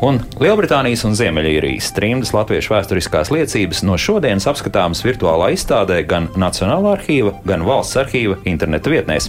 [0.00, 6.94] Un Lielbritānijas un Ziemeļīrijas trimdas latviešu vēsturiskās liecības no šodienas apskatāmas virtuālā izstādē gan Nacionālā
[6.96, 9.28] arhīva, gan Valsts arhīva interneta vietnēs.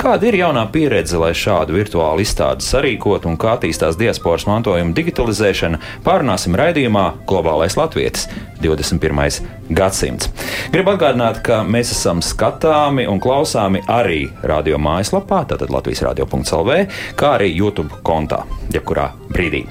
[0.00, 5.82] Kāda ir jaunā pieredze, lai šādu virtuālu izstādi sarīkot un kā attīstās diasporas mantojuma digitalizēšana,
[6.08, 8.30] pārunāsim raidījumā Globālais Latvijas
[8.64, 9.44] 21.
[9.68, 10.32] gadsimts.
[10.72, 16.80] Gribu atgādināt, ka mēs esam skatāmi un klausāmi arī radio mājaslapā, tātad Latvijas radio.clv,
[17.18, 19.66] kā arī YouTube kontā, jebkurā brīdī.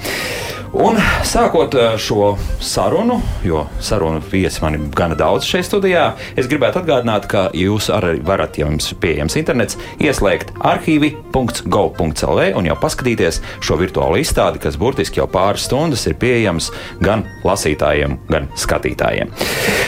[0.78, 6.50] Un sākot eh, šo sarunu, jo sarunu viesi man ir gana daudz šeit studijā, es
[6.52, 12.78] gribētu atgādināt, ka jūs arī varat, ja jums ir pieejams internets, ieslēgt arhīvi.gov.cl un jau
[12.84, 16.70] paskatīties šo virtuālo izstādi, kas burtiski jau pāris stundas ir pieejams
[17.02, 19.32] gan lasītājiem, gan skatītājiem.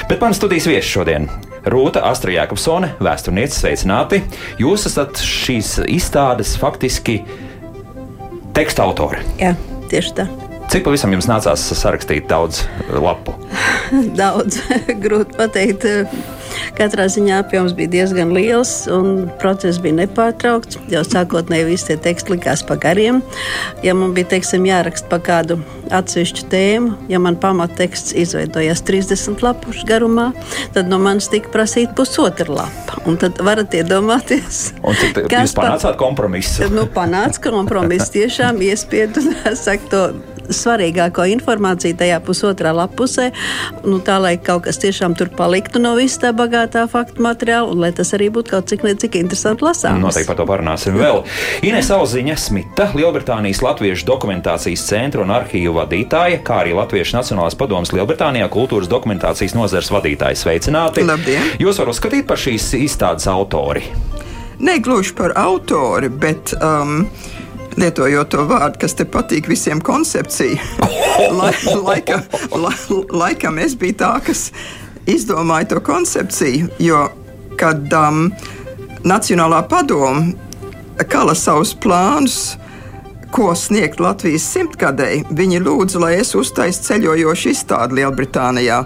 [0.10, 1.30] Bet man studijas viesis šodien
[1.70, 4.24] Rūta Astra Jākapsone, vēsturniece, sveicināti.
[4.64, 7.20] Jūs esat šīs izstādes faktiski
[8.56, 9.20] teksta autori.
[9.42, 9.54] Jā,
[9.92, 10.28] tieši tā.
[10.70, 12.62] Cik pavisam jums nācās sarakstīt daudz
[12.94, 13.34] lapu?
[14.20, 14.62] Daudz
[15.04, 15.88] grūti pateikt.
[16.78, 20.80] Katrā ziņā apjoms bija diezgan liels, un process bija nepārtraukts.
[20.92, 23.22] Jau sākotnēji visi tie teksti likās par gariem.
[23.86, 25.60] Ja man bija teiksim, jāraksta par kādu
[25.94, 30.30] atsevišķu tēmu, ja man pamatteksts izveidojās 30 lapušu garumā,
[30.76, 33.00] tad no manis tika prasīta pusotra lapa.
[33.10, 34.70] Un tad varat iedomāties,
[35.56, 36.70] pa- panācāt kompromisu?
[36.74, 39.24] Nu, panāca kompromiss tiešām iespiedu
[39.56, 40.04] saka, to
[40.54, 43.30] svarīgāko informāciju tajā pusotrā lapusē,
[43.86, 47.84] nu, tā lai kaut kas tiešām tur paliktu no visa tā bagātā faktu materiāla, un
[47.84, 50.02] lai tas arī būtu kaut cik necik interesanti lasāms.
[50.04, 51.24] Noteikti par to parunāsim vēl.
[51.70, 57.94] Ines Auziņa Smita, Lielbritānijas Latviešu dokumentācijas centra un arhīvu vadītāja, kā arī Latviešu Nacionālās padomas
[57.96, 60.40] Lielbritānijā kultūras dokumentācijas nozares vadītāja.
[60.40, 61.06] Sveicināti!
[61.08, 61.54] Labdien!
[61.62, 63.86] Jūs varat uzskatīt par šīs izstādes autori.
[64.60, 67.06] Negluži par autori, bet um,
[67.78, 70.58] lietojot to vārdu, kas te patīk visiem, koncepcija.
[71.40, 72.22] Lai, laika,
[72.56, 72.72] la,
[73.12, 74.50] laikam es biju tā, kas
[75.10, 77.04] izdomāja to koncepciju, jo
[77.60, 78.30] kad um,
[79.04, 80.32] Nacionālā padoma
[81.08, 82.58] kala savus plānus,
[83.32, 88.82] ko sniegt Latvijas simtgadēji, viņi lūdza, lai es uztaisu ceļojošu izstādi Lielbritānijā.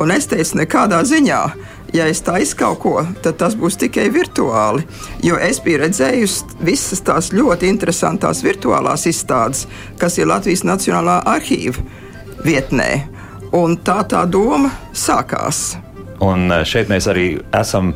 [0.00, 1.40] Un es teicu, nekādā ziņā.
[1.94, 4.82] Ja es taisu kaut ko, tad tas būs tikai virtuāli.
[5.22, 9.68] Jo es biju redzējusi visas tās ļoti interesantās virtuālās izstādes,
[10.00, 11.86] kas ir Latvijas Nacionālā arhīva
[12.42, 12.90] vietnē.
[13.54, 15.76] Un tā tā doma sākās.
[16.24, 17.92] Un eh, šeit mēs arī esam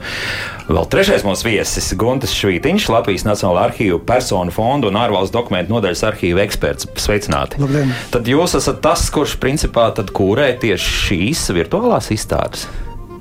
[0.68, 6.04] vēl trešais mūsu viesis, Guntis Švītiņš, Latvijas Nacionālā arhīva personu fondu un ārvalstu dokumentu nodaļas
[6.12, 6.86] arhīva eksperts.
[7.02, 7.58] Sveicināti!
[7.62, 7.94] Labdien.
[8.14, 12.68] Tad jūs esat tas, kurš principā tad kūrē tieši šīs virtuālās izstādes.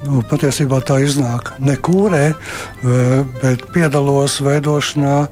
[0.06, 5.28] Nu, patiesībā tā iznāk nekūrē, eh, bet piedalos veidošanā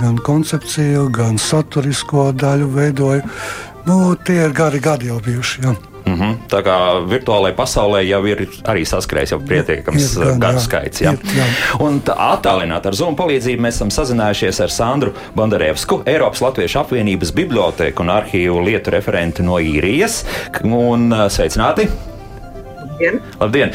[0.00, 3.22] gan koncepciju, gan saturisko daļu veidoju.
[3.86, 5.60] Nu, tie ir gari gadi jau bijuši.
[5.62, 5.74] Ja.
[6.06, 6.34] Mm -hmm.
[6.48, 6.76] Tā kā
[7.08, 10.60] virtuālajā pasaulē jau ir arī saskrējis jau pietiekams gan, gadu jā.
[10.60, 11.00] skaits.
[11.00, 11.12] Jā.
[11.12, 11.44] Ir, jā.
[11.80, 17.32] Un tā attālināti ar Zoom palīdzību mēs esam sazinājušies ar Sandru Bondarevsku, Eiropas Latviešu apvienības
[17.32, 20.24] biblioteku un arhīvu lietu referenti no īrijas.
[20.64, 22.13] Un uh, sveicināti!
[22.94, 23.20] Labdien.
[23.40, 23.72] Labdien!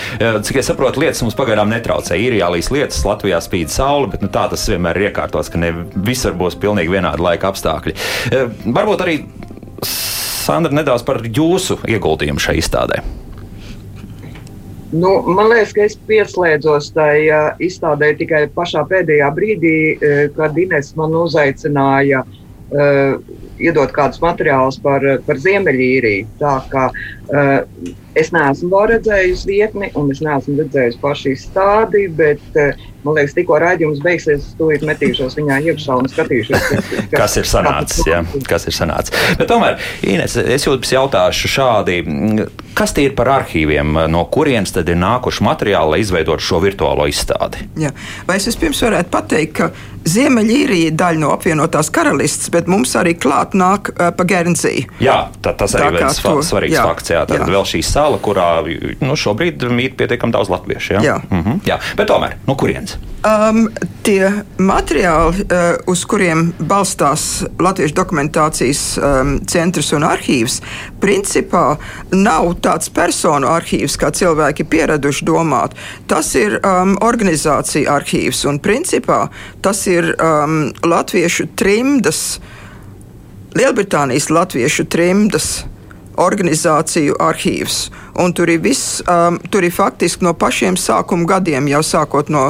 [0.48, 2.16] Cik es saprotu, lietas mums pagaidām netraucē.
[2.16, 5.74] Ir jālīs lietas, Latvijā spīd saule, bet nu, tā tas vienmēr ir iekārtots, ka ne
[6.08, 7.96] visur būs pilnīgi vienādi laika apstākļi.
[8.64, 9.18] Varbūt arī
[9.84, 13.04] Sandra nedaudz par jūsu ieguldījumu šajā izstādē.
[14.90, 20.58] Nu, man liekas, ka es pieslēdzos tai uh, izstādē tikai pašā pēdējā brīdī, uh, kad
[20.58, 23.20] Inês man uzaicināja uh,
[23.62, 26.32] iedot kādus materiālus par, par Ziemeļīriju.
[26.40, 27.60] Tā kā uh,
[28.18, 33.36] es neesmu vēl redzējusi vietni, un es neesmu redzējusi pašu izstādi, bet uh, man liekas,
[33.38, 36.90] tikko raidījums beigsies, es tūlīt metīšos viņā iekšā un skatīšos, kas,
[37.20, 38.08] Kas ir sanācis?
[38.10, 39.16] Jā, kas ir sanācis?
[39.40, 42.00] Bet tomēr, Ines, es jums jautāšu šādi,
[42.78, 47.08] kas tie ir par arhīviem, no kurienes tad ir nākuši materiāli, lai izveidotu šo virtuālo
[47.10, 47.70] izstādi?
[47.80, 47.94] Jā.
[48.28, 49.72] Vai es vispirms varētu pateikt, ka
[50.10, 54.86] Ziemeļīrija ir daļa no apvienotās karalistes, bet mums arī klāt nāk uh, pa Guernsey.
[55.04, 57.12] Jā, tā, tas arī to- svarīgs jā, fakts.
[57.14, 57.50] Jā, tad jā.
[57.52, 58.50] vēl šīs sala, kurā
[59.04, 60.98] nu, šobrīd mīt pietiekami daudz latviešu.
[60.98, 61.02] Ja?
[61.04, 61.22] Jā.
[61.30, 61.62] Mm -hmm.
[61.68, 61.80] jā.
[62.00, 62.98] Bet tomēr, no kurienes?
[63.20, 63.68] Um,
[64.04, 70.62] tie materiāli, uh, uz kuriem balstās Latvijas dokumentācijas um, centrs un arhīvs,
[71.02, 71.76] principā
[72.12, 75.76] nav tāds personu arhīvs, kā cilvēki pieraduši domāt.
[76.08, 79.28] Tas ir um, organizācija arhīvs, un principā
[79.62, 82.40] tas ir um, latviešu trimdas,
[83.50, 85.66] Lielbritānijas latviešu trimdas
[86.20, 87.80] organizāciju arhīvs.
[88.20, 92.50] Un tur ir viss, um, tur ir faktiski no pašiem sākuma gadiem, jau sākot no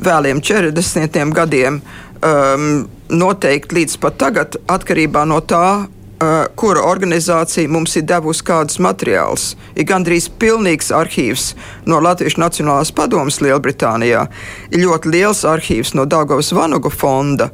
[0.00, 1.32] vēliem 40.
[1.36, 1.80] gadiem,
[2.24, 2.68] um,
[3.10, 9.54] noteikti līdz pat tagad, atkarībā no tā, uh, kura organizācija mums ir devusi kādus materiālus.
[9.76, 11.52] Ir gandrīz pilnīgs arhīvs
[11.90, 14.26] no Latvijas Nacionālās padomas Lielbritānijā,
[14.70, 17.50] ir ļoti liels arhīvs no Dāngavas Vanuga fonda.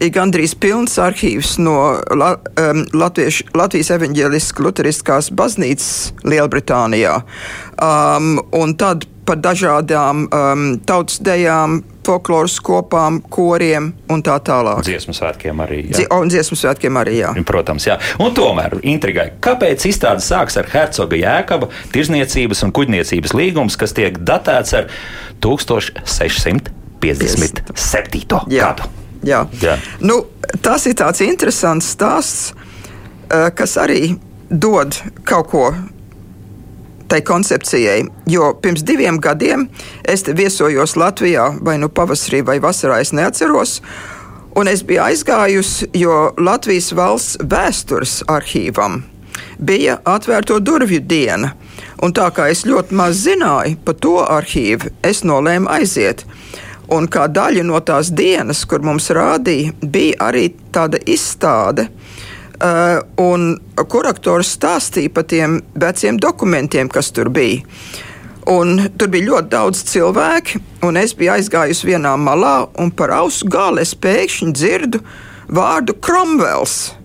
[0.00, 7.18] Ir gandrīz pilns arhīvs no La, um, Latviešu, Latvijas evaņģēliskās luteriskās baznīcas Lielbritānijā.
[7.76, 14.82] Um, un tad par dažādām um, tautas dejām, folkloras kopām, koriem un tā tālāk.
[14.88, 15.78] Dziesmu svētkiem arī.
[15.90, 15.96] Jā.
[16.00, 17.14] Dzie un dziesmu svētkiem arī.
[17.20, 17.30] Jā.
[17.46, 17.98] Protams, jā.
[18.24, 24.14] Un tomēr intrigai, kāpēc izstāde sāks ar hercoga jēkaba tirzniecības un kuģniecības līgums, kas tiek
[24.16, 24.84] datēts ar
[25.44, 26.64] 1657.
[28.48, 28.64] Jā.
[28.64, 28.82] gadu?
[29.26, 29.44] Jā.
[29.60, 29.76] Jā.
[30.00, 30.22] Nu,
[30.64, 32.52] tas ir tāds interesants stāsts,
[33.30, 34.18] eh, kas arī
[34.50, 35.74] dod kaut ko
[37.10, 38.04] tai koncepcijai.
[38.26, 39.68] Jo pirms diviem gadiem
[40.04, 43.80] es viesojos Latvijā, vai nu pavasarī, vai vasarā, es neatceros.
[44.56, 49.02] Un es biju aizgājusi, jo Latvijas valsts vēstures arhīvam
[49.58, 51.52] bija atvērto durvju diena.
[52.02, 56.24] Un tā kā es ļoti maz zināju par to arhīvu, es nolēmu aiziet.
[56.90, 63.52] Un kā daļa no tās dienas, kur mums rādīja, bija arī tāda izstāde, uh, un
[63.76, 67.62] kuraktors stāstīja par tiem veciem dokumentiem, kas tur bija.
[68.50, 70.58] Un tur bija ļoti daudz cilvēku,
[70.88, 75.02] un es biju aizgājusi vienā malā, un par ausu galu es pēkšņi dzirdu
[75.46, 76.96] vārdu Cromwells.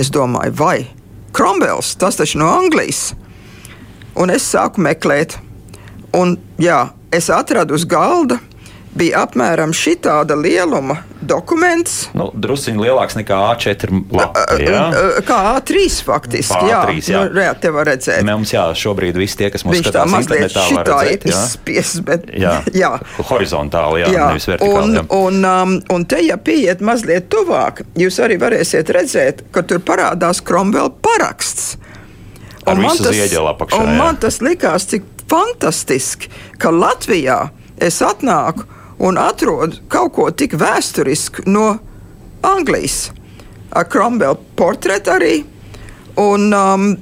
[0.00, 0.88] Es domāju, vai
[1.36, 3.12] Cromwells, tas taču no Anglijas.
[4.18, 5.36] Un es sāku meklēt,
[6.16, 8.40] un jā, es atradu uz galda
[8.96, 10.96] bija apmēram šāda lieluma
[11.26, 12.06] dokuments.
[12.16, 14.44] Nu, Drusciņš lielāks nekā A4 lapa.
[14.62, 14.82] Jā.
[15.26, 16.54] Kā A3 faktiski.
[16.54, 17.22] A3, jā, jā.
[17.32, 18.22] Nu, jā, te var redzēt.
[18.26, 21.26] Mums, jā, šobrīd visi tie, kas mums Viņš tā skatās internetā, var redzēt.
[21.26, 22.54] ir izspiests, bet Jā.
[22.82, 22.92] jā.
[23.30, 24.84] Horizontāli, jā, Jā, nevis vertikāli.
[24.84, 25.04] un, jā.
[25.18, 30.40] un, um, un te, ja pieiet mazliet tuvāk, jūs arī varēsiet redzēt, ka tur parādās
[30.46, 31.74] Cromwell paraksts.
[32.66, 33.98] Ar Un man zieģeli apakšā, un jā.
[33.98, 37.48] man tas likās tik fantastiski, ka Latvijā
[37.82, 38.66] es atnāku
[38.98, 41.78] un atrodu kaut ko tik vēsturisku no
[42.46, 43.10] Anglijas.
[43.76, 45.34] Ar Cromwell portretu arī.
[46.16, 46.94] Un, um,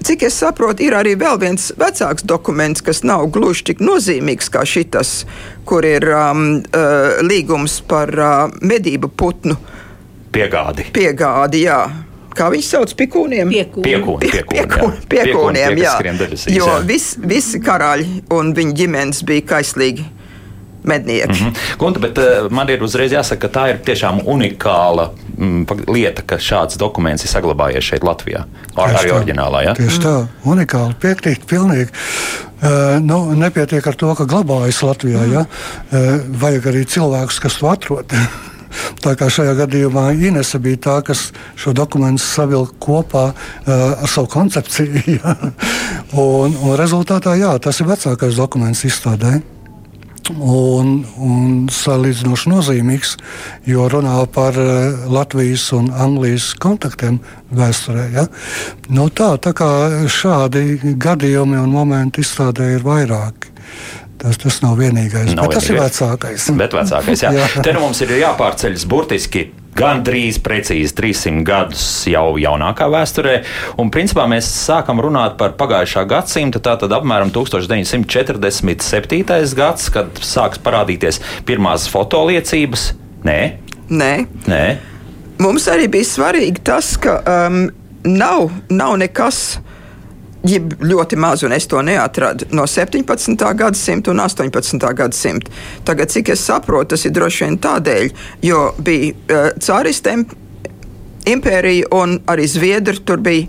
[0.00, 4.62] Cik es saprotu, ir arī vēl viens vecāks dokuments, kas nav gluži tik nozīmīgs kā
[4.64, 5.10] šis,
[5.68, 9.58] kur ir um, uh, līgums par uh, medību putnu
[10.32, 10.86] Piegādi.
[10.94, 11.66] piegādi.
[11.66, 11.82] Jā.
[12.32, 13.52] Kā viņi sauc pikūniem?
[15.10, 15.94] Piekūniem, jā.
[16.54, 20.06] Jo vis, visi karaļi un viņa ģimenes bija kaislīgi
[20.90, 21.32] mednieki.
[21.32, 21.78] Mm -hmm.
[21.78, 26.36] Gunta, bet uh, man ir uzreiz jāsaka, ka tā ir tiešām unikāla mm, lieta, ka
[26.36, 28.44] šāds dokuments ir saglabājies šeit Latvijā.
[28.76, 29.64] Ar, arī oriģinālā.
[29.64, 29.74] Ja?
[29.78, 30.14] Tieši tā,
[30.44, 31.90] unikāli, piekrīt, pilnīgi.
[32.60, 35.24] Uh, nu, nepietiek ar to, ka glabājas Latvijā.
[35.32, 35.46] Ja?
[35.48, 38.12] Uh, vajag arī cilvēkus, kas to atrod.
[39.04, 43.72] Tā kā šajā gadījumā Inese bija tā, kas šo dokumentu savilka kopā uh,
[44.02, 45.02] ar savu koncepciju.
[45.20, 45.34] Ja?
[46.10, 49.38] Un, un rezultātā jā, tas ir vecākais dokuments izstādē.
[50.30, 53.14] Un, un salīdzinoši nozīmīgs,
[53.66, 57.18] jo runā par eh, Latvijas un Anglijas kontaktiem
[57.56, 58.04] vēsturē.
[58.14, 58.26] Ja?
[58.94, 59.70] Nu, tā, tā kā
[60.06, 63.50] šādi gadījumi un momenti izstādē ir vairāki.
[64.20, 66.00] Tas, tas nav vienīgais, Nav bet tas ir vienīgais.
[66.02, 66.48] vecākais.
[66.60, 67.32] Bet vecākais, jā.
[67.40, 67.48] Jā.
[67.64, 69.46] Te nu mums ir jāpārceļas burtiski.
[69.78, 73.34] Gan drīz, precīzi 300 gadus jau jaunākā vēsturē,
[73.80, 79.54] un principā mēs sākam runāt par pagājušā gadsimta, tātad apmēram 1947.
[79.56, 82.82] gads, kad sāks parādīties pirmās fotoliecības.
[83.24, 83.40] Nē,
[83.90, 84.12] Nē,
[84.46, 84.64] nē,
[85.42, 87.64] mums arī bija svarīgi tas, ka um,
[88.06, 89.58] nav, nav nekas.
[90.40, 93.36] Jeb ļoti maz, un es to neatradu no 17.
[93.60, 94.92] gadsimta un 18.
[94.96, 95.52] gadsimta.
[95.84, 98.08] Tagad, cik es saprotu, tas ir droši vien tādēļ,
[98.48, 100.24] jo bija uh, cāristiem
[101.28, 103.48] impērija un arī Zviedri tur bija.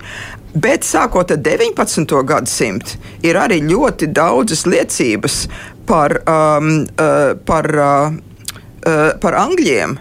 [0.51, 2.11] Bet sākot ar 19.
[2.27, 5.45] gadsimtu, ir arī ļoti daudzas liecības
[5.87, 8.17] par, um, uh, par, uh,
[8.83, 9.95] uh, par angļiem,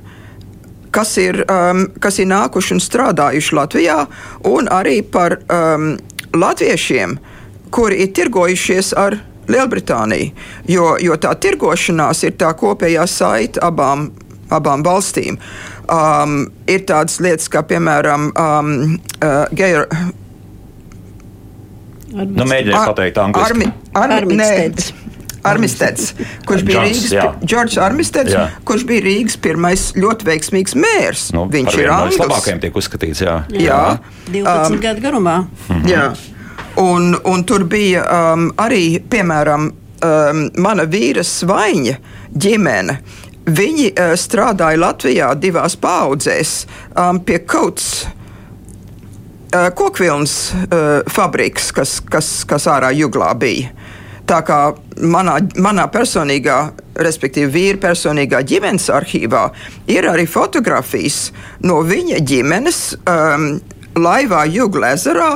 [0.90, 4.00] kas ir, um, kas ir nākuši un strādājuši Latvijā,
[4.50, 5.92] un arī par um,
[6.37, 7.18] latviešiem,
[7.75, 9.18] kuri ir tirgojušies ar
[9.50, 10.30] Lielbritāniju.
[10.70, 14.10] Jo, jo tā tirgošanās ir tā kopējā saite abām,
[14.52, 15.40] abām valstīm.
[15.90, 18.75] Um, ir tādas lietas, kā piemēram um,
[19.18, 19.88] uh, Geir,
[22.10, 23.52] Nu, mēģiniet pateikt angliski.
[23.52, 24.49] Armi, armi, nē,
[25.42, 26.11] Armisteds.
[26.11, 27.25] Armisteds, kurš bija Džons, Rīgas, jā.
[27.44, 28.44] Džordžs Armisteds, Jā.
[28.68, 31.25] kurš bija Rīgas pirmais ļoti veiksmīgs mērs.
[31.37, 32.18] Nu, Viņš ir vienu no anglis.
[32.18, 33.23] vislabākajiem tiek uzskatīts.
[33.25, 33.37] Jā.
[33.56, 33.80] Jā,
[34.28, 35.37] 12 um, gadu garumā.
[35.88, 36.11] Jā.
[36.80, 41.97] Un, un tur bija um, arī, piemēram, um, mana vīra Svaiņa
[42.37, 43.00] ģimene.
[43.50, 48.04] Viņi uh, strādāja Latvijā divās paudzēs um, pie Kauts
[49.54, 53.73] uh, kokvilnas uh, fabrikas, kas, kas, kas ārā jūglā bija.
[54.30, 54.58] Tā kā
[55.10, 56.58] manā, manā personīgā,
[57.02, 59.49] respektīvi vīra personīgā ģimenes arhīvā,
[59.90, 61.32] ir arī fotografijas
[61.66, 63.49] no viņa ģimenes um,
[63.99, 65.32] laivā Jūglā ezerā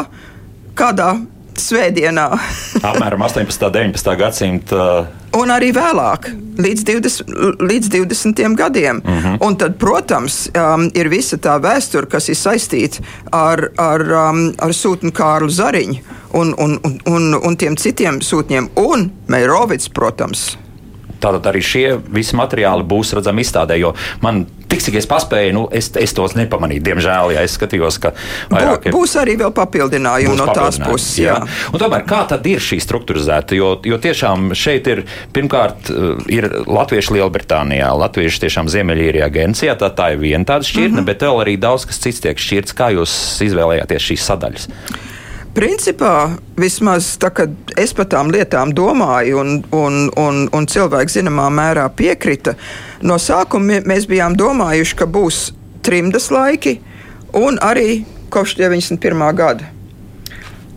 [0.78, 1.10] kādā
[1.58, 2.28] svētdienā.
[2.86, 3.66] Apmēram 18.
[3.66, 4.14] un 19.
[4.20, 4.86] gadsimta.
[5.34, 6.28] Un arī vēlāk,
[6.62, 9.02] līdz 20, līdz 20 gadiem.
[9.04, 9.36] Mm -hmm.
[9.46, 14.70] Un tad, protams, um, ir visa tā vēsture, kas ir saistīta ar, ar, um, ar
[14.70, 15.96] sūtni Kārlu Zariņu
[16.32, 18.68] un, un, un, un, un tiem citiem sūtņiem.
[18.76, 20.58] Un Meirovits, protams.
[21.20, 23.94] Tātad arī šie visi materiāli būs redzami izstādē, jo
[24.24, 24.44] man
[24.74, 26.82] tik cik es paspēju, nu, es, es tos nepamanīju.
[26.88, 28.12] Diemžēl, ja es skatījos, ka
[28.52, 31.14] vairāk Bū, būs arī vēl papildinājumi no tās puses.
[31.22, 31.38] Jā.
[31.70, 33.56] Un tomēr kā tad ir šī struktūrizēta?
[33.58, 35.04] Jo, jo tiešām šeit ir
[35.36, 39.78] pirmkārt uh, ir latvieši Lielbritānijā, latvieši tiešām Ziemeļīrijā agencijā.
[39.78, 41.10] Tā, tā ir viena tāda šķirne, mm -hmm.
[41.12, 42.74] bet vēl arī daudz kas cits tiek šķirts.
[42.74, 43.14] Kā jūs
[43.46, 44.70] izvēlējāties šīs sadaļas?
[45.54, 51.46] Principā, vismaz tā, kad es par tām lietām domāju, un, un, un, un cilvēki zināmā
[51.54, 52.56] mērā piekrita,
[53.06, 55.52] no sākuma mē- mēs bijām domājuši, ka būs
[55.86, 56.80] trimdas laiki
[57.38, 58.02] un arī
[58.34, 59.26] kopš 91.
[59.38, 59.70] gada.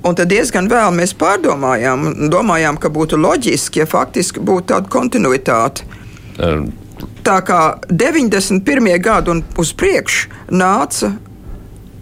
[0.06, 5.90] Un tad diezgan vēl mēs pārdomājām, domājām, ka būtu loģiski, ja faktiski būtu tāda kontinuitāte.
[6.38, 6.68] Uh,
[7.28, 8.88] Tā kā 91.
[9.04, 11.12] gada un uz priekšu nāca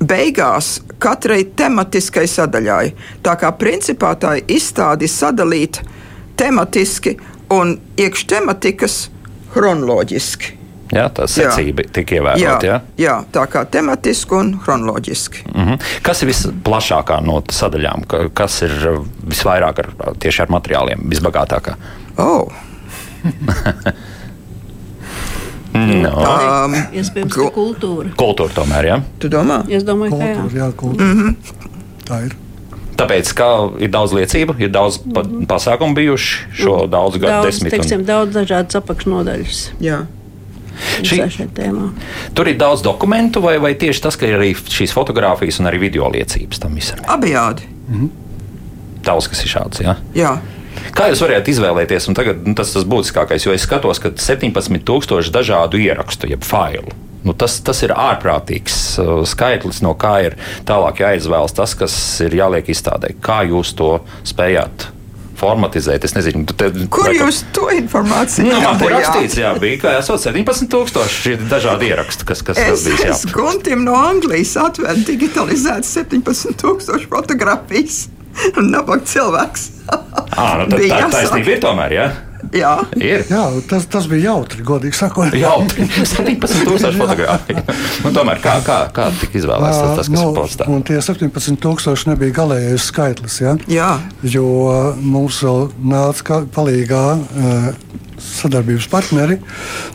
[0.04, 2.94] beigās katrai tematiskai sadaļai.
[3.24, 5.80] Tā kā principā tā izstāde ir sadalīta
[6.36, 7.18] tematiski
[7.50, 9.10] un iekš tematikas
[9.54, 10.52] chronoloģiski.
[10.92, 12.42] jā, tā secība tika ievērota.
[12.44, 12.82] jā, Jā?
[12.98, 15.38] jā, tā kā tematiski un chronoloģiski.
[15.56, 15.80] Mm -hmm.
[16.02, 18.06] Kas ir visplašākā no sadaļām?
[18.08, 21.76] Ka- Kas ir uh, visvairāk ar, tieši ar materiāliem, visbagātākā?
[22.18, 22.52] Oh,
[25.76, 26.12] No.
[26.66, 28.10] um, Iespējams, Ko- ka kultūra.
[28.16, 28.98] Kultūra tomēr, jā.
[29.20, 29.62] tu domā?
[29.70, 30.36] Es domāju, ka jā.
[30.40, 31.04] Kultūra, jā, kultūra.
[31.04, 31.36] Mm -hmm.
[32.06, 32.36] Tā ir.
[32.96, 33.48] Tāpēc, ka
[33.84, 37.42] ir daudz liecību, ir daudz pa pasākumu bijuši šo daudzu gadu Mhm.
[37.42, 37.76] Daudz, desmitu.
[37.76, 40.06] un- teiksim, daudz dažādas apakšnodaļas Jā.
[41.02, 41.90] Šī-.
[42.34, 45.80] Tur ir daudz dokumentu, vai, vai tieši tas, ka ir arī šīs fotogrāfijas un arī
[45.80, 46.98] video liecības tam visam?
[47.08, 47.62] Abijādi.
[49.04, 49.82] Daudz kas ir šāds.
[49.82, 49.96] Jā.
[50.16, 50.38] Jā.
[50.96, 52.08] Kā jūs varētu izvēlēties?
[52.12, 56.94] Un tagad nu, tas tas būtiskākais, jo es skatos, ka 17,000 dažādu ierakstu, jeb failu.
[57.26, 60.36] Nu, tas, tas ir ārprātīgs uh, skaitlis, no kā ir
[60.70, 63.16] tālāk jāizvēlas tas, kas ir jāliek izstādē.
[63.26, 63.96] Kā jūs to
[64.30, 64.92] spējāt
[65.36, 66.06] formatizēt?
[66.06, 70.22] Es nezinu, te, Kur vai- jūs to informāciju Nu, man rakstīts, jā, bija, ka esot
[70.22, 73.34] 17,000 dažādi ieraksti, kas, kas Es, bija es jāapstrādā.
[73.40, 78.04] Guntim no Anglijas atvedu digitalizētas 17,000 fotografijas.
[78.60, 79.68] Un nabaga cilvēks.
[79.90, 82.08] Ah, nu, tad, Bija tā taisnība ir tomēr, jā.
[82.54, 83.24] Jā, Ir.
[83.28, 85.34] Jā, tas, tas bija jautri, godīgi sakot.
[85.36, 87.64] Jā, 17,000 fotogrāfiju.
[88.06, 90.68] Nu, tomēr kā, kā, kā tika izvēlēts tas, tas kas nu, ir postā?
[90.70, 93.40] un tie 17,000 nebija galīgais skaitlis.
[93.42, 93.56] Ja?
[93.72, 93.90] jā.
[94.22, 94.46] Jo
[95.02, 97.04] mums vēl nāca palīgā
[98.22, 99.40] sadarbības partneri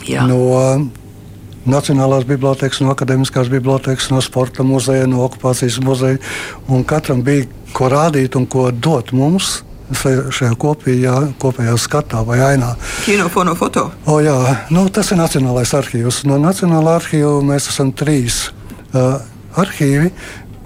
[0.09, 0.27] Jā.
[0.29, 0.41] no
[1.69, 6.21] Nacionālās bibliotekas, no Akademiskās bibliotekas, no Sporta muzeja, no Okupācijas muzeja.
[6.69, 7.45] Un katram bija
[7.77, 12.75] ko rādīt un ko dot mums šajā šajā kopējā, kopējā skatā vai ainā.
[13.05, 13.89] Kinofono foto.
[14.07, 14.37] O, jā,
[14.71, 16.23] nu, tas ir Nacionālais arhīvs.
[16.31, 18.47] No Nacionālā arhīva mēs esam trīs
[18.95, 19.19] uh,
[19.61, 20.13] arhīvi,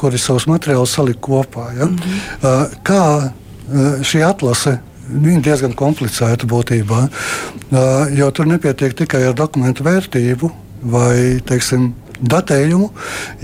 [0.01, 1.71] kuri savus materiālus salika kopā.
[1.79, 1.87] Ja?
[1.87, 2.19] Mm -hmm.
[2.43, 9.27] uh, kā uh, šī atlase Viņa ir diezgan komplicēta būtībā, uh, jo tur nepietiek tikai
[9.29, 10.51] ar dokumentu vērtību
[10.85, 12.91] vai teiksim, datējumu.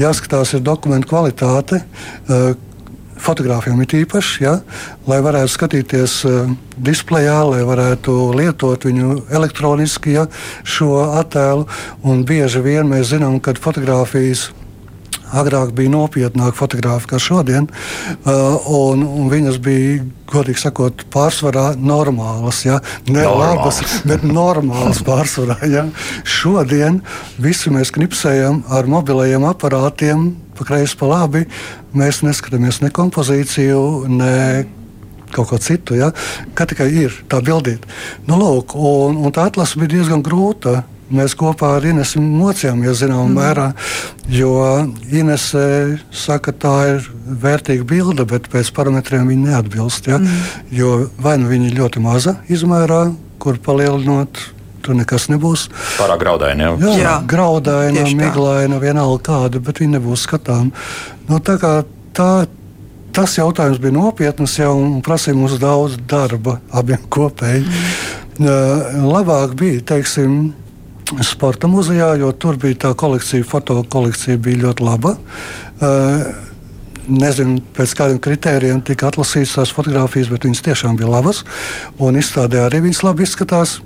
[0.01, 1.85] Jāskatās, ir dokumentu kvalitāte.
[2.29, 2.53] Uh,
[3.21, 4.55] Fotogrāfiem ir īpaši, ja,
[5.05, 10.25] lai varētu skatīties uh, displejā, lai varētu lietot viņu elektroniski, ja,
[10.65, 11.67] šo attēlu.
[12.01, 14.47] Un bieži vien mēs zinām, ka fotogrāfijas
[15.37, 22.63] agrāk bija nopietnāka fotografija kā šodien, uh, un, un viņas bija, godīgi sakot, pārsvarā normālas.
[22.67, 22.79] Ja?
[23.09, 23.81] Ne Normālas.
[23.81, 25.59] labas, bet normālas pārsvarā.
[25.71, 25.87] Ja?
[26.25, 27.01] Šodien
[27.43, 31.47] visi mēs knipsējam ar mobilajiem aparātiem, pa kreisi, pa labi.
[31.97, 33.83] Mēs neskatāmies ne kompozīciju,
[34.13, 34.35] ne
[35.35, 35.99] kaut ko citu.
[35.99, 36.13] Ja?
[36.55, 37.89] Kā tikai ir tā bildīte.
[38.29, 40.83] Nu, lūk, un, un tā atlase bija diezgan grūta.
[41.11, 43.35] Mēs kopā ar Inesu mocījāmies zināmā mm.
[43.39, 43.67] mērā,
[44.31, 44.53] jo
[45.11, 45.65] Inese
[46.15, 47.11] saka, ka tā ir
[47.43, 50.07] vērtīga bilde, bet pēc parametriem viņa neatbilst.
[50.11, 50.21] Ja?
[50.23, 50.47] Mm.
[50.75, 53.03] Jo vai nu viņa ir ļoti maza izmērā,
[53.43, 54.39] kur palielinot
[54.85, 55.67] tur nekas nebūs.
[55.99, 56.71] Pārāk graudaina.
[56.81, 60.71] Jā, jā graudaina, miglaina, vienalga kāda, bet viņa nebūs skatām.
[61.29, 61.75] Nu, tā kā
[62.17, 62.31] tā,
[63.17, 67.67] tas jautājums bija nopietns jau un prasīja mums daudz darba abiem kopēji.
[67.67, 69.05] Mm.
[69.05, 70.55] Labāk bija, teiksim,
[71.27, 75.17] sporta muzejā, jo tur bija tā kolekcija, fotokolekcija bija ļoti laba.
[77.11, 81.43] Nezinu, pēc kādiem kritērijiem tika atlasītas tās fotogrāfijas, bet viņas tiešām bija labas.
[81.99, 83.81] Un izstādē arī viņas labi izskatās.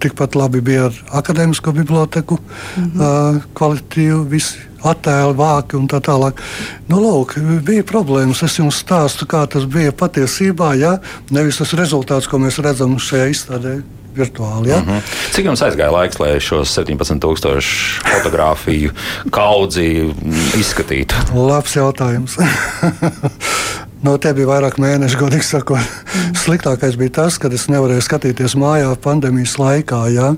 [0.00, 3.40] Tikpat labi bija ar akadēmisko biblioteku, mm -hmm.
[3.54, 6.40] kvalitatīvi visi attēli, vāki un tā tālāk.
[6.88, 8.42] Nu, lūk, bija problēmas.
[8.42, 10.98] Es jums stāstu, kā tas bija patiesībā, ja
[11.30, 13.82] nevis tas rezultāts, ko mēs redzam šajā izstādē
[14.20, 14.70] virtuāli.
[14.70, 14.80] Ja?
[14.80, 15.18] Mm -hmm.
[15.34, 17.60] Cik jums aizgāja laiks, lai šos 17,000
[18.06, 18.90] fotografiju
[19.30, 20.14] kaudzi
[20.58, 21.14] izskatītu?
[21.34, 22.36] Labs jautājums.
[24.00, 25.80] No te bija vairāk mēneši, godīgi sakot.
[25.80, 26.36] Mm.
[26.40, 30.30] Sliktākais bija tas, ka es nevarēju skatīties mājā pandēmijas laikā ja,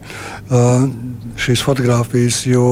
[1.39, 2.65] šīs fotogrāfijas, jo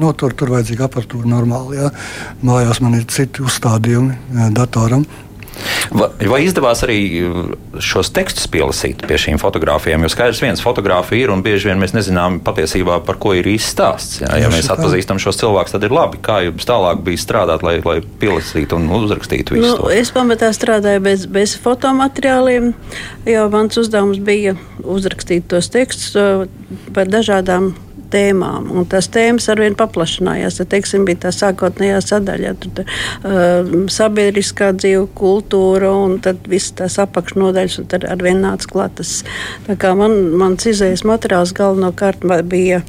[0.00, 1.76] nu, tur, tur vajadzīga aparatūra normāli.
[1.82, 1.92] Ja.
[2.40, 5.04] Mājās man ir citi uzstādījumi datoram.
[5.94, 7.52] Vai, vai izdevās arī uh,
[7.82, 10.04] šos tekstus pielasīt pie šīm fotografijām?
[10.04, 13.74] Jo skaidrs, viens fotografija ir, un bieži vien mēs nezinām patiesībā, par ko ir īsts
[13.76, 14.20] stāsts.
[14.22, 16.20] Jā, ja mēs atpazīstam šos cilvēkus, tad ir labi.
[16.24, 19.72] Kā jums tālāk bija strādāt, lai, lai pielasītu un uzrakstītu visu?
[19.76, 22.72] Nu, es pamatā strādāju bez, bez fotomateriāliem,
[23.30, 26.46] jo mans uzdevums bija uzrakstīt tos tekstus uh,
[26.96, 27.72] par dažādām
[28.14, 28.70] tēmām.
[28.72, 30.60] Un tās tēmas arvien paplašinājās.
[30.60, 36.98] Tad, teiksim, bija tā sākotnējā sadaļa, tad uh, sabiedriskā dzīve, kultūra un tad viss tās
[37.02, 39.16] apakšnodaļas, un tad arvien nāca klāt tas.
[39.68, 42.82] Tā kā man, mans izējas materiāls galvenokārt bija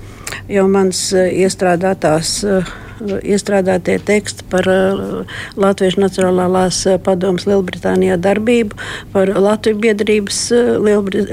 [0.52, 2.40] jau mans uh, iestrādātās.
[2.46, 8.78] Uh, iestrādātie teksti par uh, Latvijas Nacionālās uh, padomus Lielbritānijā darbību,
[9.14, 11.26] par Latvijas biedrības uh, Lielbri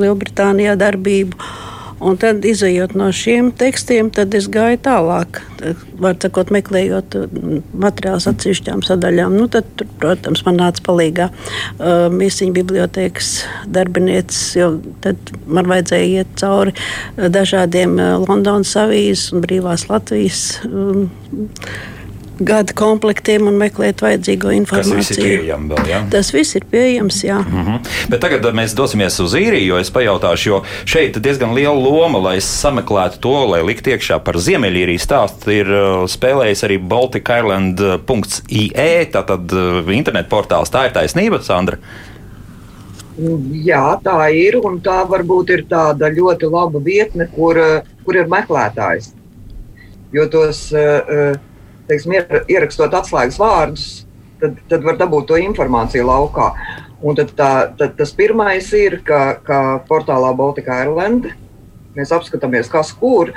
[0.00, 1.38] Lielbritānijā darbību.
[2.04, 5.40] Un tad, izējot no šiem tekstiem, es gāju tālāk,
[6.20, 9.36] sakot, meklējot mm, materiālus atsevišķām sadaļām.
[9.38, 13.30] Nu, tad, protams, man nāca palīdzīgā uh, mīsiņu bibliotekas
[13.72, 14.70] darbinieces, jo
[15.04, 20.44] tad man vajadzēja iet cauri uh, dažādiem uh, Londonas avīzes un brīvās Latvijas.
[20.68, 21.08] Um,
[22.46, 25.00] gada komplektiem un meklēt vajadzīgo informāciju.
[25.00, 25.98] Tas viss ir pieejams vēl, ja?
[26.12, 27.38] Tas viss ir pieejams, jā.
[27.40, 27.78] Mm -hmm.
[28.12, 31.74] Bet tagad uh, mēs dosimies uz īriju, jo es pajautāšu, jo šeit ir diezgan liela
[31.74, 35.50] loma, lai sameklētu to, lai likt iekšā par Ziemeļīriju stāstu.
[35.50, 40.70] Ir uh, spēlējis arī balticisland.ie, tātad uh, internet portāls.
[40.70, 41.76] Tā ir taisnība, Sandra?
[43.64, 47.56] Jā, tā ir, un tā varbūt ir tāda ļoti laba vietne, kur,
[48.04, 49.14] kur ir meklētājs.
[50.12, 51.34] Jo tos uh,
[51.88, 52.16] teiksim,
[52.50, 53.86] ierakstot atslēgas vārdus,
[54.40, 56.50] tad, tad var dabūt to informāciju laukā.
[57.04, 61.28] Un tad, tā, tad tas pirmais ir, ka, ka portālā Baltika Airland
[61.94, 63.34] mēs apskatāmies, kas kur,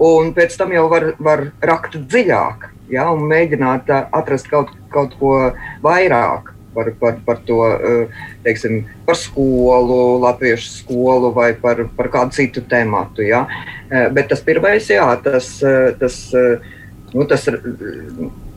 [0.00, 5.36] un pēc tam jau var, var rakt dziļāk ja, un mēģināt atrast kaut, kaut ko
[5.84, 6.56] vairāk.
[6.70, 7.56] Par, par, par to,
[8.44, 13.24] teiksim, par skolu, latviešu skolu vai par, par kādu citu tēmatu.
[13.26, 13.40] Ja.
[14.14, 15.48] Bet tas pirmais, jā, tas,
[15.98, 16.20] tas
[17.14, 17.48] nu, tas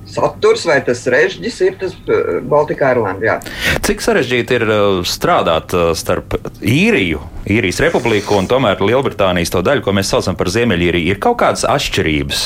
[0.05, 3.39] saturs vai tas režģis ir tas eh, Baltika Airlanda.
[3.83, 9.83] Cik sarežģīti ir eh, strādāt eh, starp īriju, īrijas republiku un tomēr Lielbritānijas to daļu,
[9.85, 11.13] ko mēs saucam par Ziemeļīriju?
[11.13, 12.45] Ir kaut kādas atšķirības,